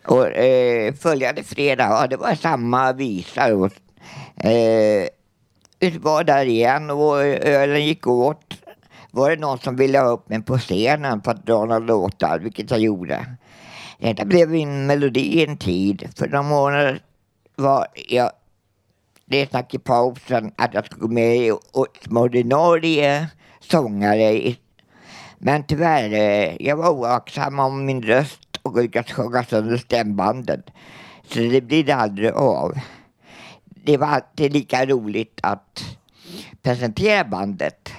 [0.06, 3.54] Och eh, följande fredag, ja det var samma visa.
[3.54, 3.72] Och,
[4.44, 5.08] eh,
[5.78, 8.54] vi var där igen och ölen gick åt.
[9.10, 12.38] Var det någon som ville ha upp mig på scenen för att dra några låtar,
[12.38, 13.26] vilket jag gjorde.
[14.00, 16.08] Eh, Detta blev min melodi en tid.
[16.16, 17.02] För några månader
[17.56, 18.30] var jag
[19.24, 21.52] det snack i pausen att jag skulle gå med
[22.04, 23.28] som ordinarie
[23.60, 24.54] sångare.
[25.38, 30.70] Men tyvärr, eh, jag var oaktsam om min röst och lyckades sjunga sönder stämbandet.
[31.24, 32.78] Så det blir det aldrig av.
[33.64, 35.84] Det var alltid lika roligt att
[36.62, 37.92] presentera bandet.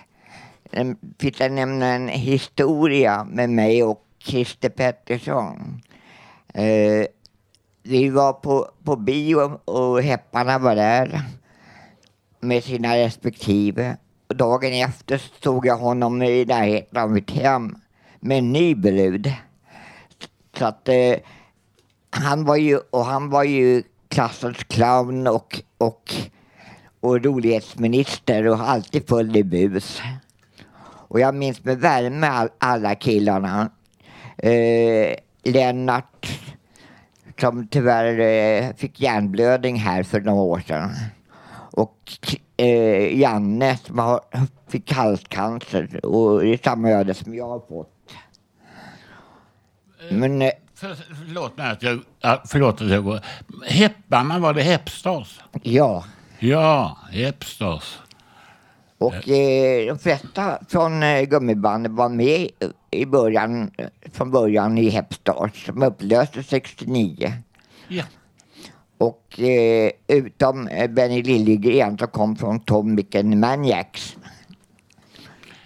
[0.72, 5.82] Ehm, jag finns det nämna en historia med mig och Christer Pettersson.
[6.54, 7.06] Eh,
[7.84, 11.22] vi var på, på bio och Hepparna var där
[12.40, 13.98] med sina respektive.
[14.28, 17.76] Och dagen efter såg jag honom i närheten av mitt hem
[18.20, 19.34] med en ny brud.
[20.58, 21.16] Så att eh,
[22.10, 26.14] han var ju, och han var ju klassens clown och, och,
[27.00, 30.02] och rolighetsminister och alltid full i bus.
[31.08, 33.72] Och jag minns med värme all, alla killarna.
[34.38, 36.41] Eh, Lennart
[37.42, 40.92] som tyvärr eh, fick hjärnblödning här för några år sedan.
[41.54, 41.98] Och
[42.58, 44.22] eh, Janne som har,
[44.68, 47.90] fick halscancer och det är samma öde som jag har fått.
[50.12, 53.20] Men eh, För, förlåt mig att jag, ja, förlåt att jag går.
[53.68, 55.40] Hepparna, var det Hepstars?
[55.64, 56.04] Ja.
[56.40, 58.00] Ja, Hepstars.
[59.02, 62.50] Och eh, de flesta från eh, gummibandet var med
[62.92, 63.72] i början,
[64.14, 67.34] från början i Hepstars som upplöstes 69.
[67.88, 68.04] Ja.
[68.98, 74.18] Och eh, utom eh, Benny Liljegren som kom från Tom Micken Maniacs.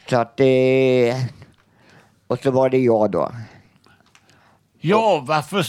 [0.09, 1.15] Så att eh,
[2.27, 3.31] och så var det jag då.
[4.79, 5.65] Ja, varför...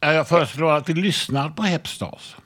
[0.00, 2.36] Jag föreslår att vi lyssnar på Hepstars.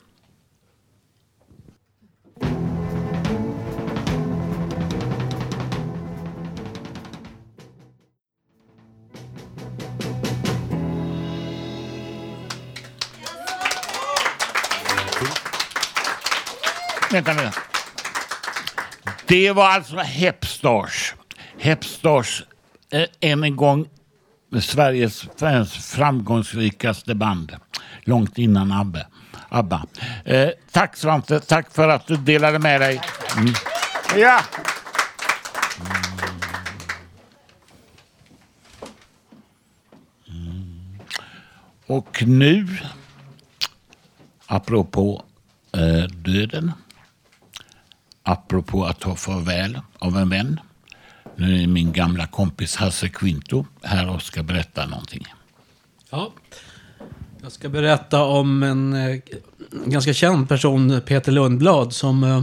[17.12, 17.50] Vänta nu.
[19.26, 21.14] Det var alltså Hepstars.
[21.58, 22.42] Hepstars,
[22.92, 23.88] eh, än en gång
[24.60, 25.28] Sveriges
[25.68, 27.56] framgångsrikaste band.
[28.04, 29.06] Långt innan Abbe.
[29.48, 29.86] ABBA.
[30.24, 33.00] Eh, tack Svante, tack för att du delade med dig.
[33.36, 33.54] Mm.
[34.16, 34.40] Ja.
[40.28, 40.98] Mm.
[41.86, 42.78] Och nu,
[44.46, 45.24] apropå
[45.72, 46.72] eh, döden,
[48.22, 50.60] apropå att ta farväl av en vän.
[51.36, 55.26] Nu är min gamla kompis Hasse Quinto här och ska berätta någonting.
[56.10, 56.32] Ja.
[57.42, 59.20] Jag ska berätta om en eh,
[59.86, 62.42] ganska känd person, Peter Lundblad, som eh,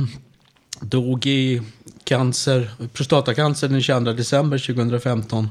[0.82, 1.62] dog i
[2.04, 5.50] cancer, prostatacancer den 22 december 2015.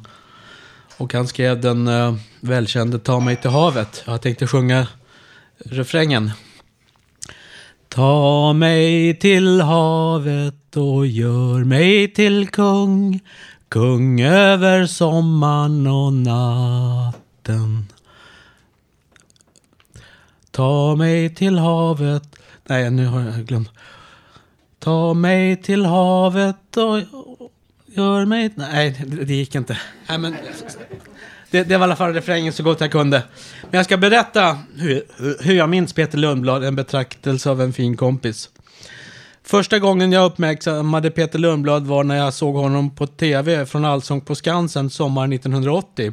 [0.96, 4.02] Och han skrev den eh, välkände Ta mig till havet.
[4.06, 4.86] Jag tänkte sjunga
[5.58, 6.30] refrängen.
[7.89, 13.20] Ta mig till havet och gör mig till kung
[13.68, 17.86] Kung över sommaren och natten
[20.59, 22.36] Ta mig till havet.
[22.66, 23.70] Nej, nu har jag glömt.
[24.78, 26.99] Ta mig till havet och
[27.86, 28.53] gör mig...
[28.55, 29.78] Nej, det, gick inte.
[30.09, 30.36] Nej, men,
[31.51, 33.22] det, det var i alla fall refrängen så gott jag kunde.
[33.62, 35.03] Men jag ska berätta hur,
[35.40, 38.51] hur jag minns Peter Lundblad, en betraktelse av en fin kompis.
[39.44, 44.20] Första gången jag uppmärksammade Peter Lundblad var när jag såg honom på tv från Allsång
[44.20, 46.12] på Skansen sommaren 1980.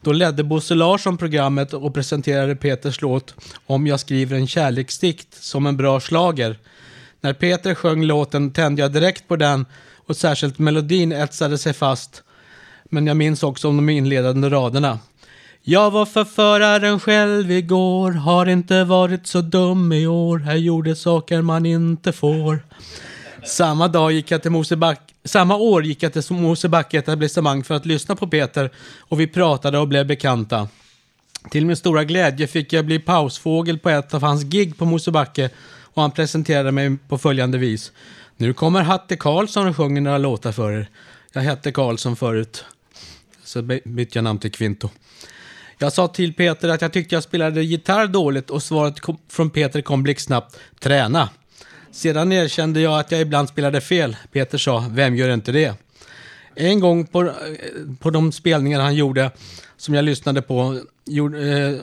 [0.00, 3.34] Då ledde Bosse Larsson programmet och presenterade Peters låt
[3.66, 6.58] Om jag skriver en kärleksdikt som en bra slager.
[7.20, 9.66] När Peter sjöng låten tände jag direkt på den
[10.06, 12.22] och särskilt melodin etsade sig fast.
[12.90, 14.98] Men jag minns också om de inledande raderna.
[15.62, 21.42] Jag var förföraren själv igår, har inte varit så dum i år, här gjorde saker
[21.42, 22.58] man inte får.
[23.44, 27.86] Samma dag gick jag till Moseback samma år gick jag till Mosebacke etablissemang för att
[27.86, 30.68] lyssna på Peter och vi pratade och blev bekanta.
[31.50, 35.50] Till min stora glädje fick jag bli pausfågel på ett av hans gig på Mosebacke
[35.80, 37.92] och han presenterade mig på följande vis.
[38.36, 40.88] Nu kommer Hatte Karlsson och sjunger några låtar för er.
[41.32, 42.64] Jag hette Karlsson förut.
[43.46, 44.90] Så bytte jag namn till Kvinto.
[45.78, 49.50] Jag sa till Peter att jag tyckte jag spelade gitarr dåligt och svaret kom, från
[49.50, 50.56] Peter kom blixtsnabbt.
[50.80, 51.28] Träna.
[51.90, 54.16] Sedan erkände jag att jag ibland spelade fel.
[54.32, 55.74] Peter sa, vem gör inte det?
[56.54, 57.30] En gång på, eh,
[58.00, 59.30] på de spelningar han gjorde,
[59.76, 61.80] som jag lyssnade på, gjorde, eh,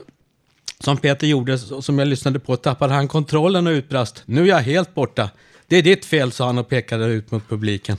[0.79, 4.23] som Peter gjorde, som jag lyssnade på, tappade han kontrollen och utbrast.
[4.25, 5.29] Nu är jag helt borta.
[5.67, 7.97] Det är ditt fel, sa han och pekade ut mot publiken.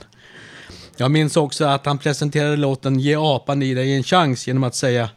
[0.97, 4.75] Jag minns också att han presenterade låten Ge apan i dig en chans genom att
[4.75, 5.09] säga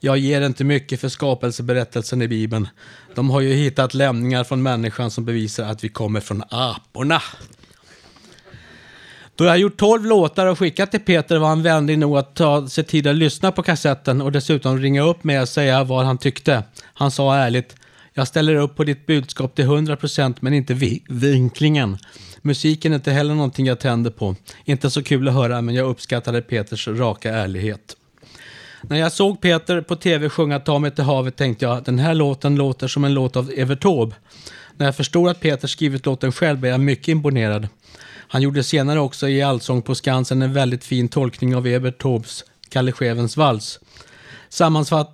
[0.00, 2.68] jag ger inte mycket för skapelseberättelsen i Bibeln.
[3.14, 7.22] De har ju hittat lämningar från människan som bevisar att vi kommer från aporna.
[9.36, 12.68] Då jag gjort 12 låtar och skickat till Peter var han vänlig nog att ta
[12.68, 16.18] sig tid att lyssna på kassetten och dessutom ringa upp mig och säga vad han
[16.18, 16.62] tyckte.
[16.82, 17.76] Han sa ärligt,
[18.12, 21.98] jag ställer upp på ditt budskap till 100% men inte vi vinklingen.
[22.46, 24.36] Musiken är inte heller någonting jag tänder på.
[24.64, 27.96] Inte så kul att höra men jag uppskattade Peters raka ärlighet.
[28.82, 32.14] När jag såg Peter på tv sjunga Ta mig till havet tänkte jag den här
[32.14, 34.16] låten låter som en låt av Evert Taube.
[34.76, 37.68] När jag förstod att Peter skrivit låten själv blev jag mycket imponerad.
[38.16, 42.44] Han gjorde senare också i Allsång på Skansen en väldigt fin tolkning av Evert Taubes
[42.68, 43.80] Kalle Schewens vals.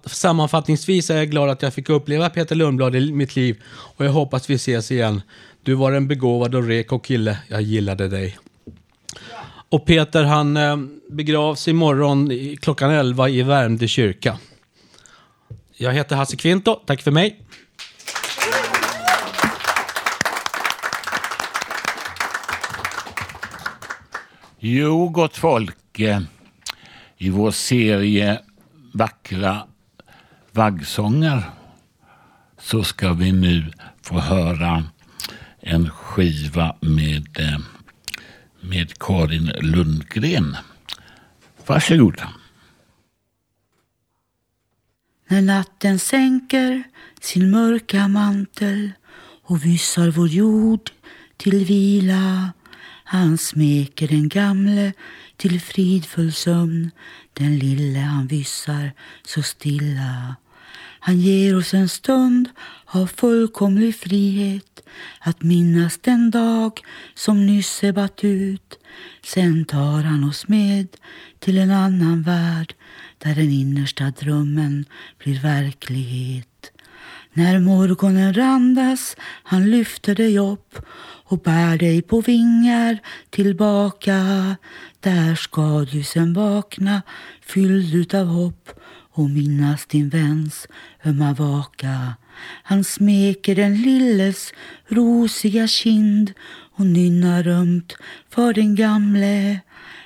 [0.07, 4.13] sammanfattningsvis är jag glad att jag fick uppleva Peter Lundblad i mitt liv och jag
[4.13, 5.23] hoppas vi ses igen.
[5.63, 7.39] Du var en begåvad och reko kille.
[7.49, 8.39] Jag gillade dig.
[9.69, 10.77] Och Peter han eh,
[11.11, 12.31] begravs imorgon
[12.61, 14.39] klockan 11 i Värmdö kyrka.
[15.77, 16.75] Jag heter Hasse Kvinto.
[16.87, 17.41] Tack för mig.
[24.59, 26.01] Jo, gott folk.
[26.01, 26.21] Eh,
[27.17, 28.41] I vår serie
[28.93, 29.63] Vackra
[30.53, 31.43] vaggsånger
[32.59, 34.85] så ska vi nu få höra
[35.61, 37.59] en skiva med eh,
[38.61, 40.57] med Karin Lundgren.
[41.67, 42.23] Varsågod.
[45.29, 46.83] När natten sänker
[47.21, 48.91] sin mörka mantel
[49.43, 50.91] och vyssar vår jord
[51.37, 52.53] till vila
[53.05, 54.93] han smeker den gamle
[55.37, 56.91] till fridfull sömn
[57.33, 58.93] den lille han vyssar
[59.23, 60.37] så stilla
[61.01, 62.49] han ger oss en stund
[62.87, 64.83] av fullkomlig frihet
[65.21, 66.81] att minnas den dag
[67.15, 68.79] som nyss ebbat ut.
[69.25, 70.89] Sen tar han oss med
[71.39, 72.75] till en annan värld
[73.19, 74.85] där den innersta drömmen
[75.19, 76.73] blir verklighet.
[77.33, 80.79] När morgonen randas han lyfter dig upp
[81.25, 82.99] och bär dig på vingar
[83.31, 84.57] tillbaka.
[85.01, 87.03] Där ska du sen vakna
[87.41, 88.71] fylld utav hopp
[89.21, 90.67] och minnas din väns
[91.05, 92.15] ömma vaka.
[92.63, 94.53] Han smeker den lilles
[94.89, 96.33] rosiga kind
[96.77, 97.97] och nynnar ömt
[98.31, 99.61] för den gamle.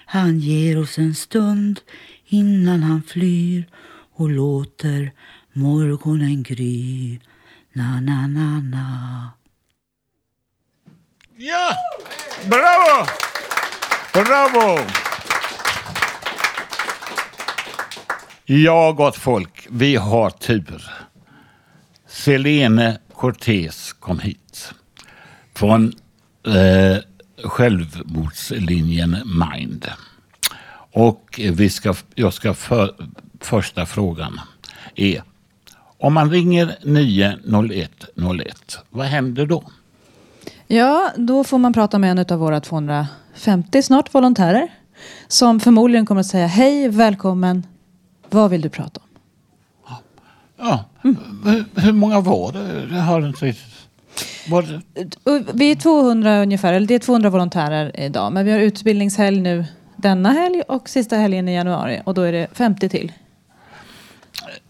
[0.07, 1.81] Han ger oss en stund
[2.27, 3.69] innan han flyr
[4.15, 5.13] och låter
[5.53, 7.19] morgonen gry.
[7.73, 9.31] Na, na, na, na.
[11.37, 11.71] Ja!
[12.51, 13.07] Bravo!
[14.13, 15.04] Bravo!
[18.47, 20.91] Ja, gott folk, vi har tur.
[22.07, 24.73] Selene Cortez kom hit
[25.55, 25.93] från
[26.47, 26.97] eh,
[27.45, 29.87] självmordslinjen Mind.
[30.93, 32.95] Och vi ska, jag ska för,
[33.41, 34.41] första frågan
[34.95, 35.23] är
[35.99, 39.65] om man ringer 90101, vad händer då?
[40.67, 44.69] Ja, då får man prata med en av våra 250 snart volontärer
[45.29, 47.67] som förmodligen kommer att säga hej, välkommen,
[48.35, 49.07] vad vill du prata om?
[50.57, 51.65] Ja, mm.
[51.75, 53.89] hur många var det jag har inte riktigt...
[54.49, 54.65] Vad,
[55.25, 58.33] Och Vi är 200 ungefär, eller det är 200 volontärer idag.
[58.33, 59.65] Men vi har utbildningshelg nu
[59.97, 62.01] denna helg och sista helgen i januari.
[62.05, 63.13] Och då är det 50 till.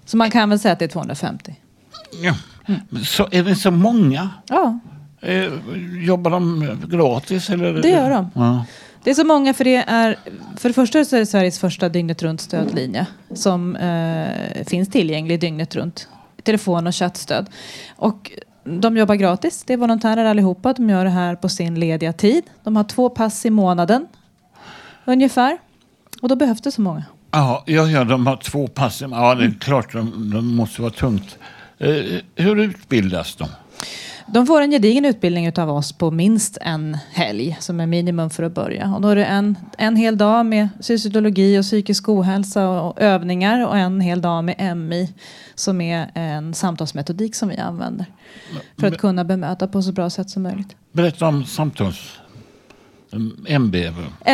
[0.05, 1.55] Så man kan väl säga att det är 250.
[2.23, 2.35] ja.
[2.89, 4.31] Men Så är det så många?
[4.47, 4.79] Ja,
[5.25, 5.53] Eh,
[6.05, 7.51] jobbar de gratis?
[7.51, 7.73] Eller?
[7.73, 8.31] Det gör de.
[8.35, 8.65] Ja.
[9.05, 10.19] Det är så många för det är...
[10.57, 13.07] För det första så är det Sveriges första dygnet runt stödlinje.
[13.35, 16.09] Som eh, finns tillgänglig dygnet runt.
[16.43, 17.51] Telefon och chattstöd.
[17.97, 18.31] Och
[18.65, 19.65] de jobbar gratis.
[19.67, 20.73] Det är volontärer allihopa.
[20.73, 22.45] De gör det här på sin lediga tid.
[22.63, 24.07] De har två pass i månaden.
[25.05, 25.59] Ungefär.
[26.23, 27.05] Och då behövs det så många.
[27.31, 29.01] Ja, ja, ja, de har två pass.
[29.01, 31.39] Ja, det är klart, de, de måste vara tungt.
[31.79, 31.95] Eh,
[32.35, 33.49] hur utbildas de?
[34.27, 38.43] De får en gedigen utbildning utav oss på minst en helg som är minimum för
[38.43, 38.95] att börja.
[38.95, 43.01] Och då är det en, en hel dag med fysiologi och psykisk ohälsa och, och
[43.01, 45.15] övningar och en hel dag med MI
[45.55, 48.07] som är en samtalsmetodik som vi använder
[48.79, 50.77] för att kunna bemöta på så bra sätt som möjligt.
[50.93, 52.19] Berätta om samtals...
[53.49, 53.77] MB.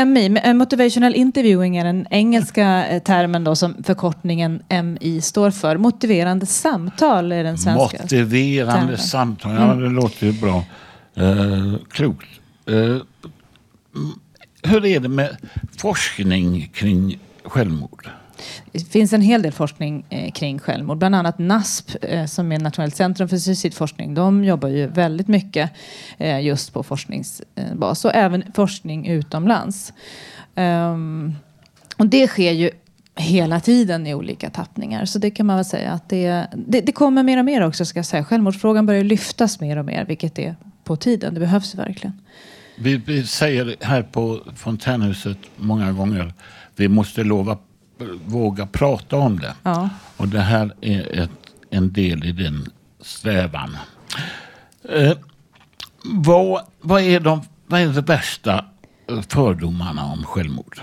[0.06, 5.76] MI, eh, Motivational Interviewing är den engelska eh, termen då som förkortningen MI står för.
[5.76, 7.98] Motiverande samtal är den svenska.
[8.02, 8.98] Motiverande termen.
[8.98, 9.54] samtal.
[9.54, 9.80] Ja, Mm.
[9.82, 10.64] det låter ju bra.
[11.14, 12.26] Eh, klokt.
[12.66, 13.00] Eh, mm,
[14.62, 15.36] hur är det med
[15.78, 18.08] forskning kring självmord?
[18.72, 20.98] Det finns en hel del forskning eh, kring självmord.
[20.98, 24.14] Bland annat NASP eh, som är Nationellt centrum för suicidforskning.
[24.14, 25.70] De jobbar ju väldigt mycket
[26.18, 29.92] eh, just på forskningsbas och även forskning utomlands.
[30.54, 31.34] Ehm,
[31.96, 32.70] och det sker ju
[33.14, 35.04] hela tiden i olika tappningar.
[35.04, 37.84] Så det kan man väl säga att det, det, det kommer mer och mer också
[37.84, 38.24] ska jag säga.
[38.24, 41.34] Självmordsfrågan börjar lyftas mer och mer vilket är på tiden.
[41.34, 42.20] Det behövs verkligen.
[42.78, 46.32] Vi, vi säger här på Fontänhuset många gånger
[46.76, 47.58] vi måste lova,
[48.26, 49.54] våga prata om det.
[49.62, 49.88] Ja.
[50.16, 51.30] Och det här är ett,
[51.70, 52.68] en del i den
[53.00, 53.76] strävan.
[54.88, 55.12] Eh,
[56.04, 58.64] vad, vad, är de, vad är det värsta
[59.28, 60.80] fördomarna om självmord?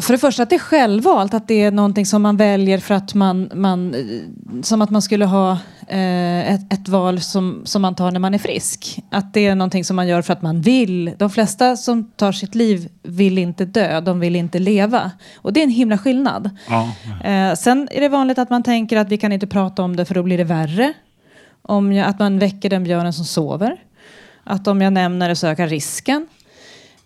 [0.00, 2.94] För det första att det är självvalt, att det är någonting som man väljer för
[2.94, 5.52] att man, man eh, som att man skulle ha
[5.88, 9.02] eh, ett, ett val som, som man tar när man är frisk.
[9.10, 11.12] Att det är någonting som man gör för att man vill.
[11.18, 15.10] De flesta som tar sitt liv vill inte dö, de vill inte leva.
[15.36, 16.50] Och det är en himla skillnad.
[16.68, 16.90] Ja.
[17.30, 20.04] Eh, sen är det vanligt att man tänker att vi kan inte prata om det
[20.04, 20.92] för då blir det värre.
[21.62, 23.76] Om jag, att man väcker den björnen som sover.
[24.44, 26.26] Att om jag nämner det så ökar risken.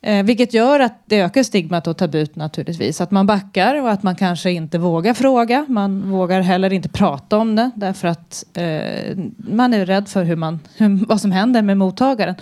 [0.03, 3.01] Eh, vilket gör att det ökar stigmat och tabut naturligtvis.
[3.01, 5.67] Att man backar och att man kanske inte vågar fråga.
[5.69, 10.37] Man vågar heller inte prata om det därför att eh, man är rädd för hur
[10.37, 12.35] man, hur, vad som händer med mottagaren.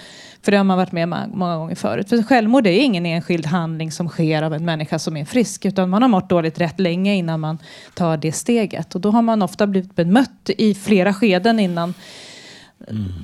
[0.43, 2.09] För det har man varit med många gånger förut.
[2.09, 5.65] För självmord är ingen enskild handling som sker av en människa som är frisk.
[5.65, 7.59] Utan man har mått dåligt rätt länge innan man
[7.95, 8.95] tar det steget.
[8.95, 11.95] Och då har man ofta blivit bemött i flera skeden innan.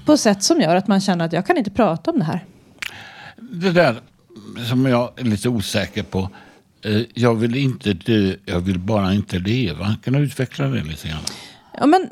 [0.07, 2.45] På sätt som gör att man känner att jag kan inte prata om det här.
[3.37, 4.01] Det där
[4.68, 6.30] som jag är lite osäker på.
[6.82, 9.97] Eh, jag vill inte dö, jag vill bara inte leva.
[10.03, 11.22] Kan du utveckla det lite grann?
[11.78, 12.09] Ja, men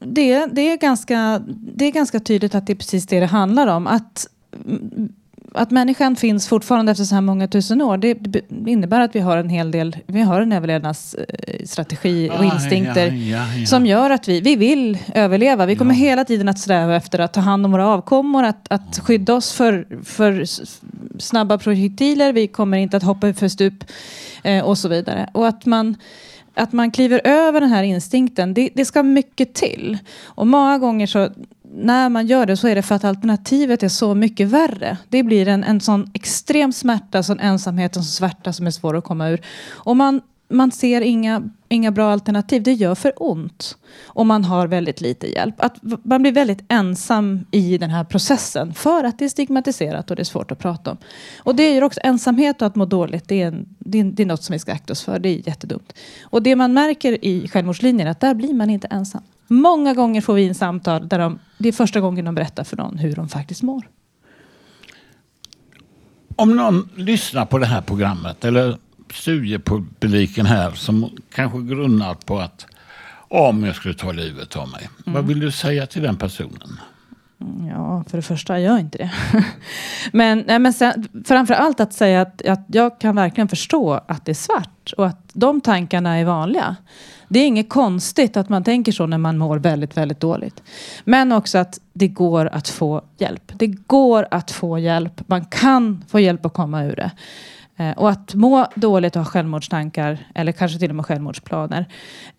[0.00, 3.66] det, det, är ganska, det är ganska tydligt att det är precis det det handlar
[3.66, 3.86] om.
[3.86, 4.26] Att,
[5.58, 7.96] att människan finns fortfarande efter så här många tusen år.
[7.96, 8.16] Det
[8.70, 13.12] innebär att vi har en hel del, vi har en överlevnadsstrategi och Ah, instinkter ja,
[13.12, 13.66] ja, ja.
[13.66, 15.66] som gör att vi, vi vill överleva.
[15.66, 18.98] Vi kommer hela tiden att sträva efter att ta hand om våra avkommor, att, att
[18.98, 20.44] skydda oss för, för
[21.20, 22.32] snabba projektiler.
[22.32, 23.84] Vi kommer inte att hoppa för stup
[24.42, 25.30] eh, och så vidare.
[25.32, 25.96] Och att man
[26.54, 29.98] att man kliver över den här instinkten, det, det ska mycket till.
[30.24, 31.28] Och många gånger så
[31.74, 34.96] när man gör det så är det för att alternativet är så mycket värre.
[35.08, 38.96] Det blir en, en sån extrem smärta, sån ensamhet, en sån svärta som är svår
[38.96, 39.40] att komma ur.
[39.68, 42.62] Och man, man ser inga, inga bra alternativ.
[42.62, 43.76] Det gör för ont.
[44.04, 45.54] Och man har väldigt lite hjälp.
[45.58, 50.16] Att man blir väldigt ensam i den här processen för att det är stigmatiserat och
[50.16, 50.96] det är svårt att prata om.
[51.38, 53.28] Och det gör också ensamhet och att må dåligt.
[53.28, 55.18] Det är, en, det är, det är något som vi ska akta oss för.
[55.18, 55.92] Det är jättedumt.
[56.22, 59.22] Och det man märker i självmordslinjen är att där blir man inte ensam.
[59.48, 62.76] Många gånger får vi in samtal där de, det är första gången de berättar för
[62.76, 63.88] någon hur de faktiskt mår.
[66.36, 68.78] Om någon lyssnar på det här programmet eller
[69.12, 72.66] studiepubliken här som kanske grunnar på att
[73.28, 74.88] om jag skulle ta livet av mig.
[75.04, 76.80] Vad vill du säga till den personen?
[77.70, 79.10] Ja, för det första, gör inte det.
[80.12, 84.24] men nej, men sen, framför allt att säga att, att jag kan verkligen förstå att
[84.24, 86.76] det är svart och att de tankarna är vanliga.
[87.28, 90.62] Det är inget konstigt att man tänker så när man mår väldigt, väldigt dåligt.
[91.04, 93.52] Men också att det går att få hjälp.
[93.56, 95.28] Det går att få hjälp.
[95.28, 97.10] Man kan få hjälp att komma ur det.
[97.78, 101.86] Eh, och att må dåligt och ha självmordstankar eller kanske till och med självmordsplaner.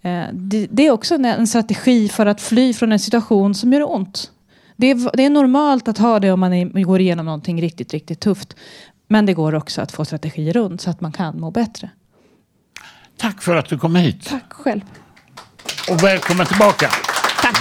[0.02, 4.32] Eh, det, är också en, strategi för att fly från en situation som gör ont.
[4.76, 8.20] Det är, det är normalt att ha det om man går igenom någonting riktigt, riktigt
[8.20, 8.56] tufft.
[9.08, 11.90] Men det går också att få strategier runt så att man kan må bättre.
[13.20, 14.30] Tack för att du kom hit.
[14.30, 14.82] Tack själv.
[15.89, 16.89] Och välkommen tillbaka.
[17.41, 17.57] Tack.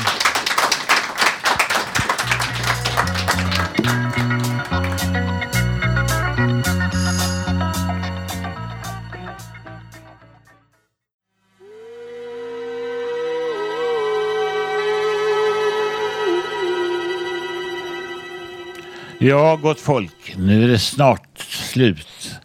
[19.18, 20.34] Ja, gott folk.
[20.36, 22.40] Nu är det snart slut.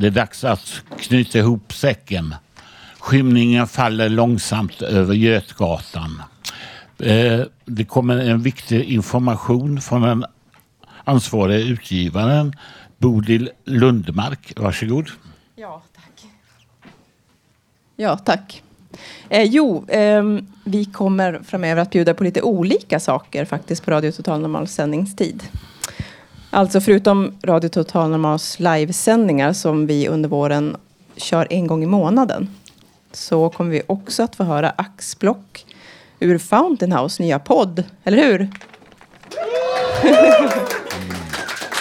[0.00, 2.34] Det är dags att knyta ihop säcken.
[2.98, 6.22] Skymningen faller långsamt över Götgatan.
[6.98, 10.24] Eh, det kommer en viktig information från den
[11.04, 12.52] ansvariga utgivaren
[12.98, 14.52] Bodil Lundmark.
[14.56, 15.10] Varsågod.
[15.56, 16.26] Ja, tack.
[17.96, 18.62] Ja, tack.
[19.28, 20.22] Eh, jo, eh,
[20.64, 25.42] vi kommer framöver att bjuda på lite olika saker faktiskt på Radio Total Normal sändningstid.
[26.50, 30.76] Alltså förutom Radio Total Normals livesändningar som vi under våren
[31.16, 32.48] kör en gång i månaden
[33.12, 35.66] så kommer vi också att få höra axplock
[36.20, 38.48] ur Fountain House nya podd, eller hur?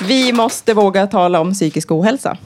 [0.07, 2.37] vi måste våga tala om psykisk ohälsa.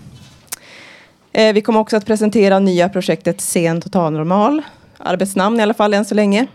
[1.33, 4.61] Eh, vi kommer också att presentera nya projektet Scen Totalnormal.
[4.97, 6.47] Arbetsnamn i alla fall än så länge.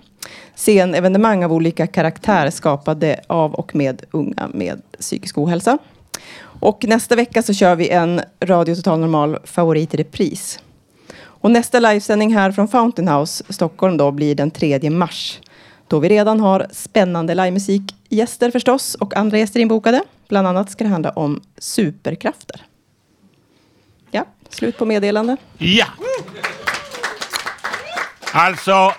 [0.55, 5.79] Scenevenemang av olika karaktär skapade av och med unga med psykisk ohälsa.
[6.61, 10.61] Och nästa vecka så kör vi en Radio Total Normal favorit i repris.
[11.23, 15.41] Och nästa livesändning här från Fountain House Stockholm då blir den 3 mars.
[15.89, 20.03] Då vi redan har spännande livemusikgäster förstås och andra gäster inbokade.
[20.29, 22.61] Bland annat ska det handla om superkrafter.
[24.11, 25.37] Ja, slut på meddelande.
[25.59, 25.87] Ja!
[28.33, 28.93] Alltså,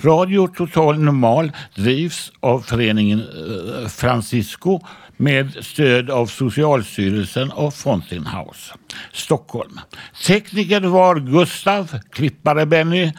[0.03, 4.81] Radio Total Normal drivs av föreningen eh, Francisco
[5.17, 8.75] med stöd av Socialstyrelsen och Fountain House
[9.13, 9.81] Stockholm.
[10.27, 13.13] Tekniker var Gustav, klippare Benny,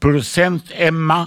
[0.00, 1.26] producent Emma,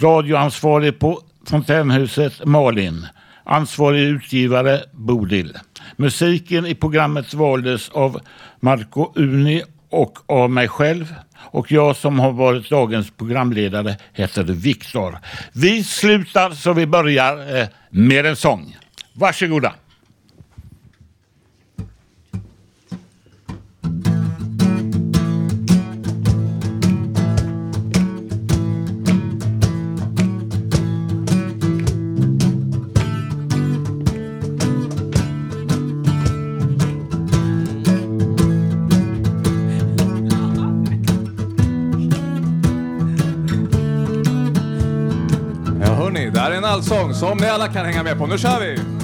[0.00, 3.06] radioansvarig på Fontänhuset Malin,
[3.44, 5.58] ansvarig utgivare Bodil.
[5.96, 8.20] Musiken i programmet valdes av
[8.60, 11.14] Marco Uni och av mig själv.
[11.50, 15.18] Och jag som har varit dagens programledare heter Viktor.
[15.52, 18.76] Vi slutar så vi börjar eh, med en sång.
[19.18, 19.74] Varsågoda.
[45.80, 48.26] Ja hörni, det här är en allsång som ni alla kan hänga med på.
[48.26, 48.97] Nu kör vi!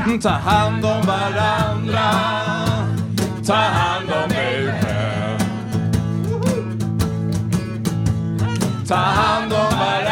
[0.00, 2.10] Ta hand om varandra.
[3.46, 5.38] Ta hand om er själv
[8.88, 10.09] Ta hand om varandra.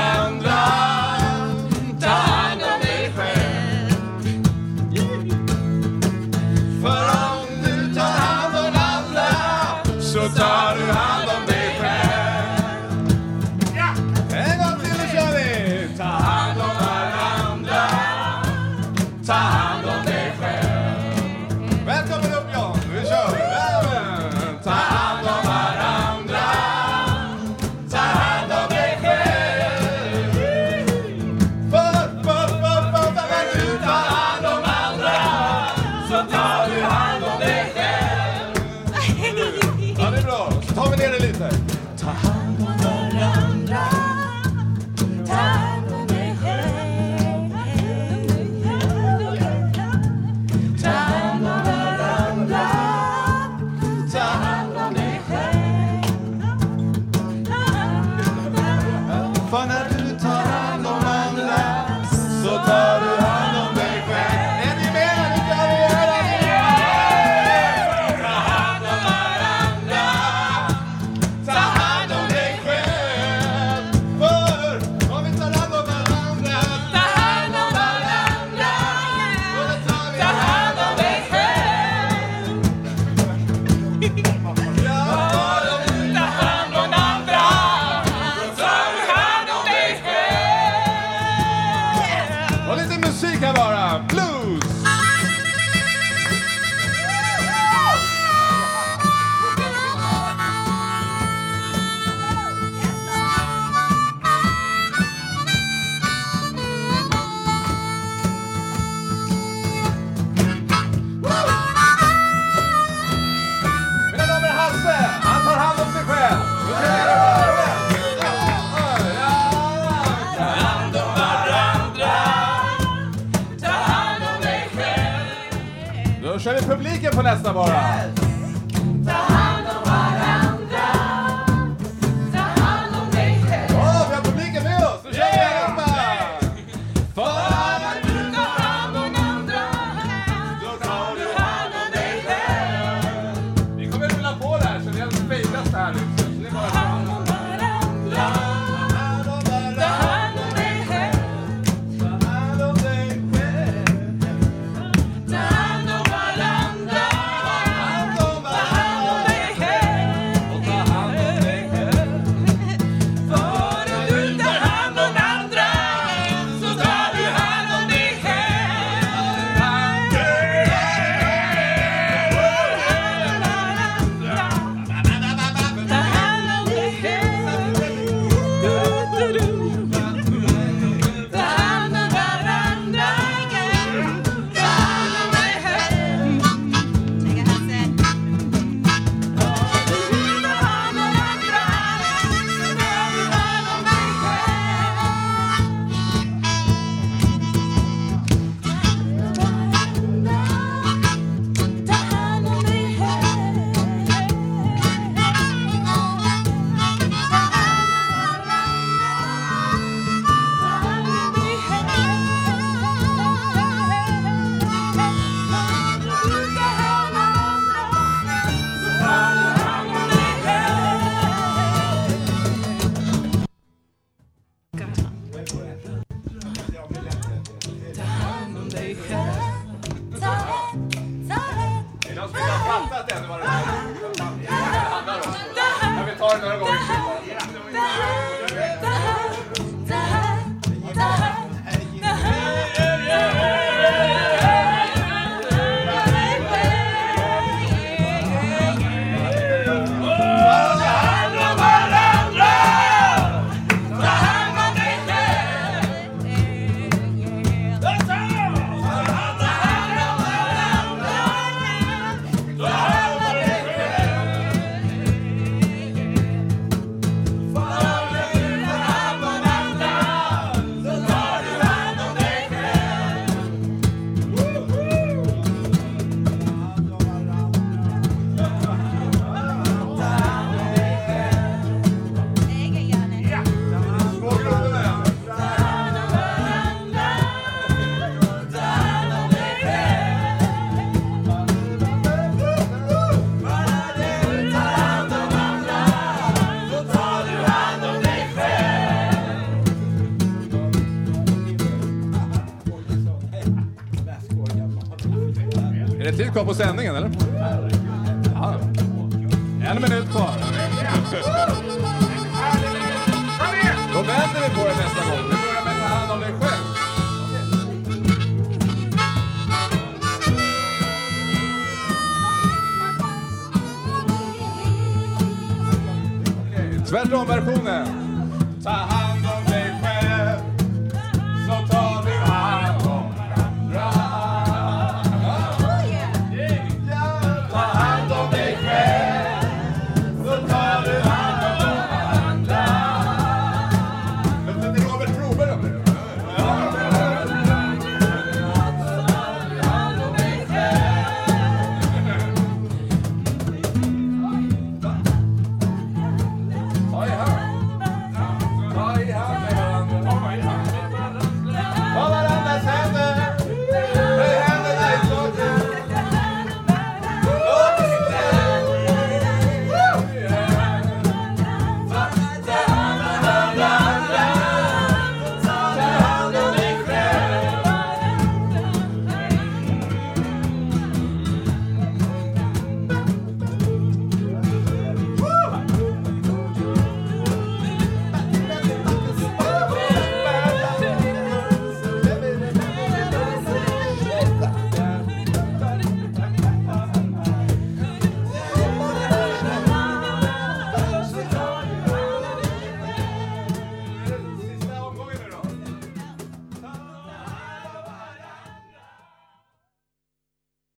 [306.48, 306.87] På sändning.